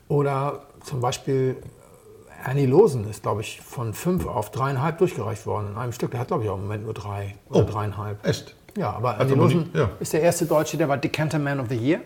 [0.07, 1.57] Oder zum Beispiel
[2.43, 6.11] Ernie Losen ist, glaube ich, von fünf auf dreieinhalb durchgereicht worden in einem Stück.
[6.11, 8.25] Der hat, glaube ich, auch im Moment nur drei oder oh, dreieinhalb.
[8.25, 8.54] Echt?
[8.77, 9.89] Ja, aber Andi Losen ja.
[9.99, 12.01] ist der erste Deutsche, der war Decanter Man of the Year.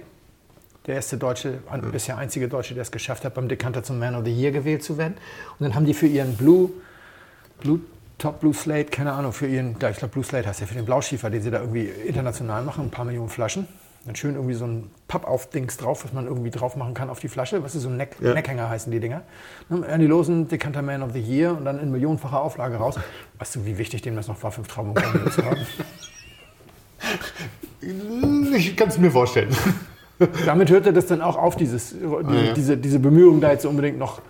[0.85, 1.91] Der erste Deutsche, mhm.
[1.91, 4.83] bisher einzige Deutsche, der es geschafft hat, beim Decanter zum Man of the Year gewählt
[4.83, 5.15] zu werden.
[5.57, 6.69] Und dann haben die für ihren Blue,
[7.59, 7.79] Blue
[8.17, 10.85] Top Blue Slate, keine Ahnung, für ihren, ich glaube Blue Slate heißt ja, für den
[10.85, 13.67] Blauschiefer, den sie da irgendwie international machen, ein paar Millionen Flaschen.
[14.05, 17.27] Dann schön irgendwie so ein Pappaufdings drauf, was man irgendwie drauf machen kann auf die
[17.27, 17.63] Flasche.
[17.63, 18.33] Was ist so ein Neck, ja.
[18.33, 19.23] Neckhänger heißen die Dinger.
[19.69, 22.95] Ernie Losen, Decanter Man of the Year und dann in millionenfacher Auflage raus.
[23.37, 24.95] Weißt du, wie wichtig dem das noch war, fünf Trauben
[25.31, 25.57] zu haben?
[27.81, 29.55] Ich kann es mir vorstellen.
[30.45, 32.53] Damit hört er das dann auch auf, dieses, die, ah, ja.
[32.53, 34.21] diese, diese Bemühung da jetzt unbedingt noch.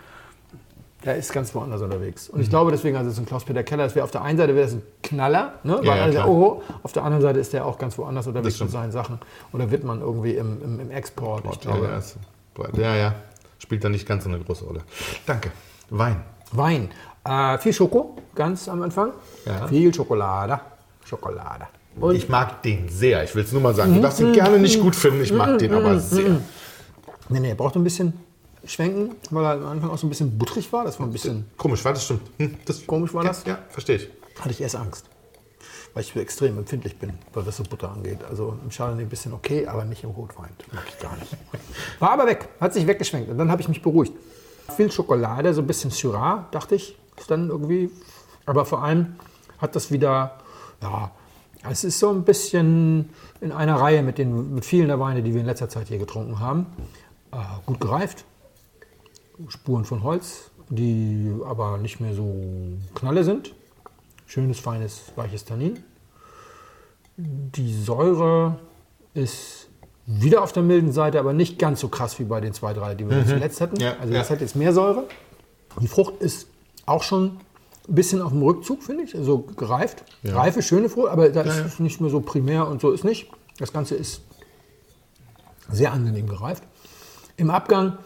[1.03, 2.29] Der ist ganz woanders unterwegs.
[2.29, 2.51] Und ich mhm.
[2.51, 4.75] glaube deswegen, also so ein Klaus-Peter Keller, das wäre auf der einen Seite wäre das
[4.75, 5.77] ein Knaller, ne?
[5.77, 8.59] weil ja, alle sagen, oh, auf der anderen Seite ist der auch ganz woanders unterwegs
[8.59, 9.17] mit seinen Sachen.
[9.53, 11.45] Oder wird man irgendwie im, im, im Export.
[11.51, 11.89] Ich glaube,
[12.75, 13.15] ja, ja,
[13.59, 14.81] spielt da nicht ganz so eine große Rolle.
[15.25, 15.51] Danke.
[15.89, 16.21] Wein.
[16.51, 16.89] Wein.
[17.23, 19.13] Äh, viel Schoko, ganz am Anfang.
[19.45, 19.67] Ja.
[19.67, 20.59] Viel Schokolade.
[21.05, 21.67] Schokolade.
[21.99, 23.23] Und ich mag den sehr.
[23.23, 23.95] Ich will es nur mal sagen.
[23.95, 25.21] Du darfst ihn gerne nicht gut finden.
[25.21, 26.41] Ich mag den aber sehr.
[27.29, 28.13] Nee, nee, er braucht ein bisschen
[28.65, 30.83] schwenken, weil er am Anfang auch so ein bisschen butterig war.
[30.83, 31.45] Das war ein bisschen.
[31.57, 32.21] Komisch war das stimmt.
[32.37, 33.45] Hm, das Komisch war das?
[33.45, 34.09] Ja, verstehe ich.
[34.39, 35.05] Hatte ich erst Angst.
[35.93, 38.19] Weil ich extrem empfindlich bin, was so Butter angeht.
[38.29, 40.49] Also im Chardonnay ein bisschen okay, aber nicht im Rotwein.
[40.59, 41.35] Das mag ich gar nicht.
[41.99, 43.29] War aber weg, hat sich weggeschwenkt.
[43.29, 44.13] Und dann habe ich mich beruhigt.
[44.75, 46.95] Viel Schokolade, so ein bisschen Syrah, dachte ich.
[47.17, 47.89] Ist dann irgendwie.
[48.45, 49.15] Aber vor allem
[49.57, 50.37] hat das wieder,
[50.81, 51.11] ja,
[51.67, 53.09] es ist so ein bisschen
[53.41, 55.97] in einer Reihe mit, den, mit vielen der Weine, die wir in letzter Zeit hier
[55.97, 56.67] getrunken haben.
[57.31, 58.25] Äh, gut gereift,
[59.49, 62.35] Spuren von Holz, die aber nicht mehr so
[62.95, 63.53] knalle sind.
[64.25, 65.83] Schönes, feines, weiches Tannin.
[67.17, 68.59] Die Säure
[69.13, 69.67] ist
[70.05, 72.95] wieder auf der milden Seite, aber nicht ganz so krass wie bei den zwei, drei,
[72.95, 73.27] die wir mhm.
[73.27, 73.79] zuletzt hatten.
[73.79, 74.35] Ja, also das ja.
[74.35, 75.05] hat jetzt mehr Säure.
[75.81, 76.47] Die Frucht ist
[76.85, 77.39] auch schon
[77.89, 79.15] ein bisschen auf dem Rückzug, finde ich.
[79.15, 80.03] Also gereift.
[80.23, 80.35] Ja.
[80.35, 83.03] Reife, schöne Frucht, aber da ja, ist es nicht mehr so primär und so ist
[83.03, 83.29] nicht.
[83.57, 84.21] Das Ganze ist
[85.69, 86.63] sehr angenehm gereift.
[87.37, 87.97] Im Abgang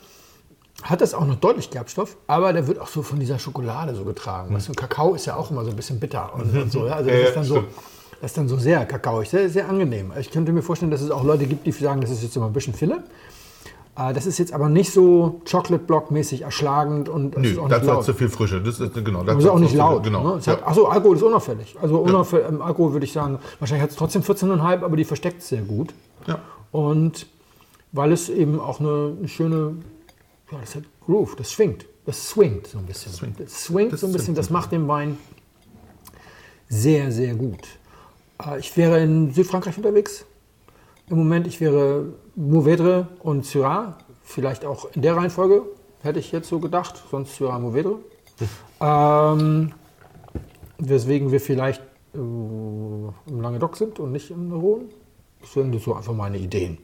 [0.84, 4.04] hat das auch noch deutlich Gerbstoff, aber der wird auch so von dieser Schokolade so
[4.04, 4.50] getragen.
[4.50, 4.56] Mhm.
[4.56, 6.88] Weißt du, Kakao ist ja auch immer so ein bisschen bitter und, und so.
[6.88, 6.96] Ja?
[6.96, 7.64] Also das ist dann so,
[8.24, 10.14] Das ist dann so sehr kakaoig, sehr, sehr angenehm.
[10.18, 12.46] Ich könnte mir vorstellen, dass es auch Leute gibt, die sagen, das ist jetzt immer
[12.46, 13.04] ein bisschen Fille.
[13.96, 17.68] Äh, Das ist jetzt aber nicht so Chocolate Block mäßig erschlagend und Nö, ist auch
[17.68, 18.62] nicht dazu hat zu viel Frische.
[18.62, 20.04] Das ist, genau, es ist auch nicht laut.
[20.04, 20.24] Genau.
[20.24, 20.36] Ne?
[20.36, 20.66] Hat, ja.
[20.66, 21.76] achso, Alkohol ist unauffällig.
[21.82, 25.42] Also unauffällig, im Alkohol würde ich sagen, wahrscheinlich hat es trotzdem 14,5, aber die versteckt
[25.42, 25.94] es sehr gut.
[26.28, 26.40] Ja.
[26.72, 27.28] Und
[27.92, 29.76] weil es eben auch eine, eine schöne,
[30.52, 33.12] ja, das hat Groove, das schwingt, das swingt so ein bisschen.
[33.12, 33.40] Swingt.
[33.40, 35.18] Das swingt Das so ein bisschen, das macht den Wein
[36.70, 37.60] sehr, sehr gut.
[38.44, 40.26] Äh, Ich wäre in Südfrankreich unterwegs.
[41.10, 45.64] Im Moment, ich wäre Mourvedre und Syrah, vielleicht auch in der Reihenfolge,
[46.02, 48.00] hätte ich jetzt so gedacht, sonst Syrah, Mourvedre.
[48.82, 49.72] Ähm,
[50.78, 51.82] weswegen wir vielleicht
[52.14, 54.90] äh, im Languedoc sind und nicht im Rhône.
[55.40, 56.80] Das sind so einfach meine Ideen.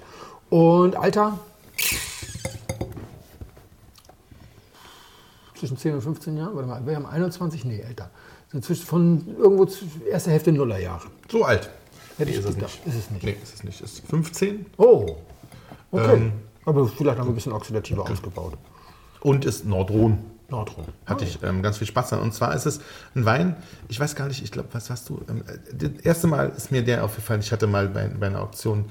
[0.50, 1.38] Und Alter?
[5.56, 6.56] Zwischen 10 und 15 Jahren?
[6.56, 7.66] Warte mal, wir haben 21?
[7.66, 8.10] Nee, älter.
[8.52, 11.08] So zwischen von irgendwo zu erste Hälfte Nullerjahre.
[11.30, 11.70] So alt.
[12.20, 12.86] Hätte ich ist es nicht.
[12.86, 13.24] Ist es nicht.
[13.24, 13.82] Nee, ist es nicht.
[13.82, 15.16] Ist 15 Oh,
[15.92, 16.14] okay.
[16.18, 16.32] Ähm,
[16.66, 18.54] Aber vielleicht wir ein bisschen oxidativer ausgebaut.
[19.22, 20.20] und ist Nordrhon.
[20.50, 20.86] Nordrhein.
[21.06, 22.22] Hatte ich ähm, ganz viel Spaß dran.
[22.22, 22.80] Und zwar ist es
[23.16, 23.56] ein Wein,
[23.88, 25.22] ich weiß gar nicht, ich glaube, was hast du?
[25.30, 28.42] Ähm, äh, das erste Mal ist mir der aufgefallen, ich hatte mal bei, bei einer
[28.42, 28.86] Auktion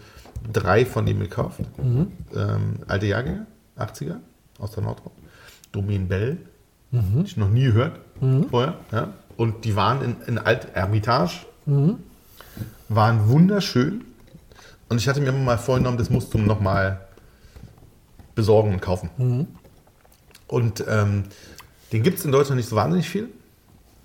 [0.53, 1.61] drei von ihm gekauft.
[1.83, 2.13] Mhm.
[2.35, 4.19] Ähm, alte Jahrgänge, 80er,
[4.61, 5.11] aus der Nordrhein.
[5.73, 6.39] Domaine Bell,
[6.93, 8.49] die ich noch nie gehört Mhm.
[8.51, 8.75] vorher.
[8.93, 9.13] Ja?
[9.37, 11.99] Und die waren in, in Alt Ermitage, Mhm.
[12.89, 14.05] Waren wunderschön.
[14.89, 17.01] Und ich hatte mir immer mal vorgenommen, das musst du noch mal
[18.35, 19.11] besorgen und kaufen.
[19.19, 19.47] Mhm.
[20.47, 21.25] Und ähm,
[21.93, 23.29] den gibt es in Deutschland nicht so wahnsinnig viel,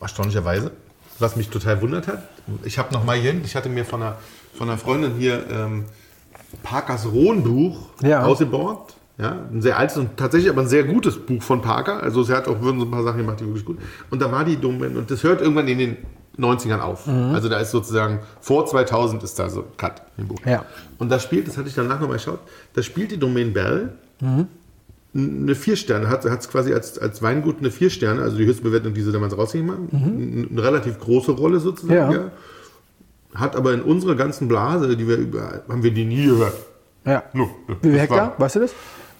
[0.02, 0.72] erstaunlicherweise,
[1.20, 2.28] was mich total wundert hat.
[2.64, 4.18] Ich habe noch mal hier, ich hatte mir von einer,
[4.54, 5.86] von einer Freundin hier ähm,
[6.64, 8.24] Parkers Rohnbuch Ja.
[8.26, 8.96] ausgeborgt.
[9.20, 12.02] Ja, ein sehr altes und tatsächlich aber ein sehr gutes Buch von Parker.
[12.02, 13.78] Also sie hat auch würden so ein paar Sachen gemacht, die wirklich gut.
[14.10, 15.98] Und da war die Domain und das hört irgendwann in den
[16.38, 17.06] 90ern auf.
[17.08, 17.34] Mhm.
[17.36, 20.40] Also da ist sozusagen vor 2000 ist da so Cut im Buch.
[20.46, 20.66] Ja.
[20.98, 22.40] Und da spielt, das hatte ich danach nochmal geschaut,
[22.74, 24.48] da spielt die Domain Bell Mhm.
[25.16, 28.64] eine vier Sterne, hat es quasi als, als Weingut eine vier Sterne, also die höchste
[28.64, 30.48] Bewertung, die sie damals rausgegeben haben.
[30.52, 32.08] Eine relativ große Rolle sozusagen.
[32.08, 32.12] Mhm.
[32.14, 32.20] Ja.
[32.24, 32.32] Ja.
[33.36, 36.54] Hat aber in unserer ganzen Blase, die wir überall, haben wir die nie gehört.
[37.06, 37.24] Ja.
[37.34, 37.50] No,
[37.82, 38.18] Wie viel Hektar?
[38.18, 38.74] war- Weißt du das?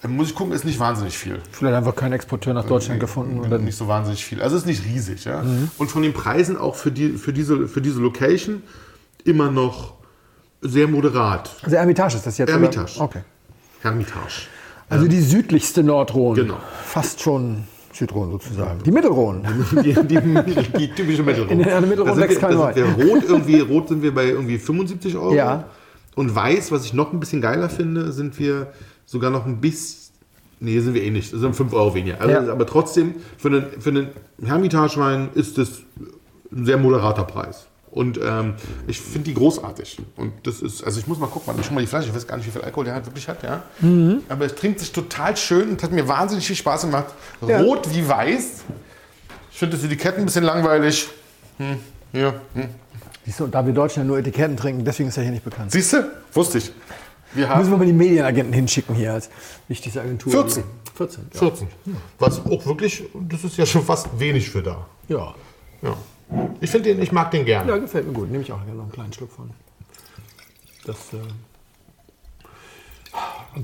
[0.04, 1.40] Äh, Muss ich gucken, ist nicht wahnsinnig viel.
[1.50, 3.40] Vielleicht einfach kein Exporteur nach Deutschland gefunden.
[3.40, 4.42] Oder nicht so wahnsinnig viel.
[4.42, 5.42] Also ist nicht riesig, ja.
[5.42, 5.70] Mhm.
[5.78, 8.62] Und von den Preisen auch für, die, für, diese, für diese Location
[9.24, 9.94] immer noch
[10.60, 11.50] sehr moderat.
[11.62, 12.50] also Ermitage ist das jetzt?
[12.50, 12.96] Ermitage.
[12.96, 13.04] Oder?
[13.04, 13.20] Okay.
[13.82, 14.48] Hermitage.
[14.88, 16.40] Also die südlichste Nordrhone.
[16.40, 16.58] Genau.
[16.84, 18.82] Fast schon Südrhone sozusagen.
[18.82, 19.42] Die Mittelrhone.
[19.72, 20.20] Die, die,
[20.78, 21.50] die typische Mittelrot.
[21.50, 25.34] In der sind wächst kein wir Rot, irgendwie, rot sind wir bei irgendwie 75 Euro.
[25.34, 25.64] Ja.
[26.14, 28.68] Und weiß, was ich noch ein bisschen geiler finde, sind wir
[29.06, 30.04] sogar noch ein bisschen.
[30.60, 31.32] Nee, sind wir eh nicht.
[31.32, 32.20] Das sind 5 Euro weniger.
[32.20, 32.52] Also, Ja.
[32.52, 34.08] Aber trotzdem, für einen, für einen
[34.42, 35.82] Hermitage-Wein ist das
[36.52, 37.66] ein sehr moderater Preis.
[37.90, 38.54] Und ähm,
[38.88, 39.98] ich finde die großartig.
[40.16, 42.26] Und das ist, also ich muss mal gucken, man schon mal die Flasche, ich weiß
[42.26, 43.62] gar nicht, wie viel Alkohol der halt wirklich hat, ja.
[43.80, 44.22] Mhm.
[44.28, 47.14] Aber es trinkt sich total schön und hat mir wahnsinnig viel Spaß gemacht.
[47.46, 47.60] Ja.
[47.60, 48.64] Rot wie weiß.
[49.52, 51.08] Ich finde das Etikett ein bisschen langweilig.
[51.58, 51.76] Hm,
[52.10, 52.68] hier, hm.
[53.24, 55.70] Siehst du, da wir Deutschen ja nur Etiketten trinken, deswegen ist er hier nicht bekannt.
[55.70, 56.10] Siehst du?
[56.32, 56.72] Wusste ich.
[57.34, 59.30] Wir Müssen haben wir mal die Medienagenten hinschicken hier als
[59.68, 60.32] wichtigste Agentur.
[60.32, 60.64] 14.
[60.94, 61.26] 14.
[61.32, 61.38] Ja.
[61.40, 61.68] 14.
[62.18, 64.86] Was auch wirklich, das ist ja schon fast wenig für da.
[65.08, 65.34] Ja.
[65.82, 65.96] Ja.
[66.60, 67.70] Ich finde den, ich mag den gerne.
[67.70, 68.30] ja, gefällt mir gut.
[68.30, 69.50] Nehme ich auch gerne noch einen kleinen Schluck von.
[70.86, 70.96] Das.
[71.12, 71.18] Äh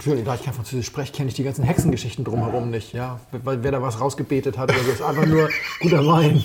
[0.03, 2.93] schön, da ich kein Französisch spreche, kenne ich die ganzen Hexengeschichten drumherum nicht.
[2.93, 5.49] Ja, wer, wer da was rausgebetet hat oder so, ist einfach nur
[5.81, 6.45] guter Wein.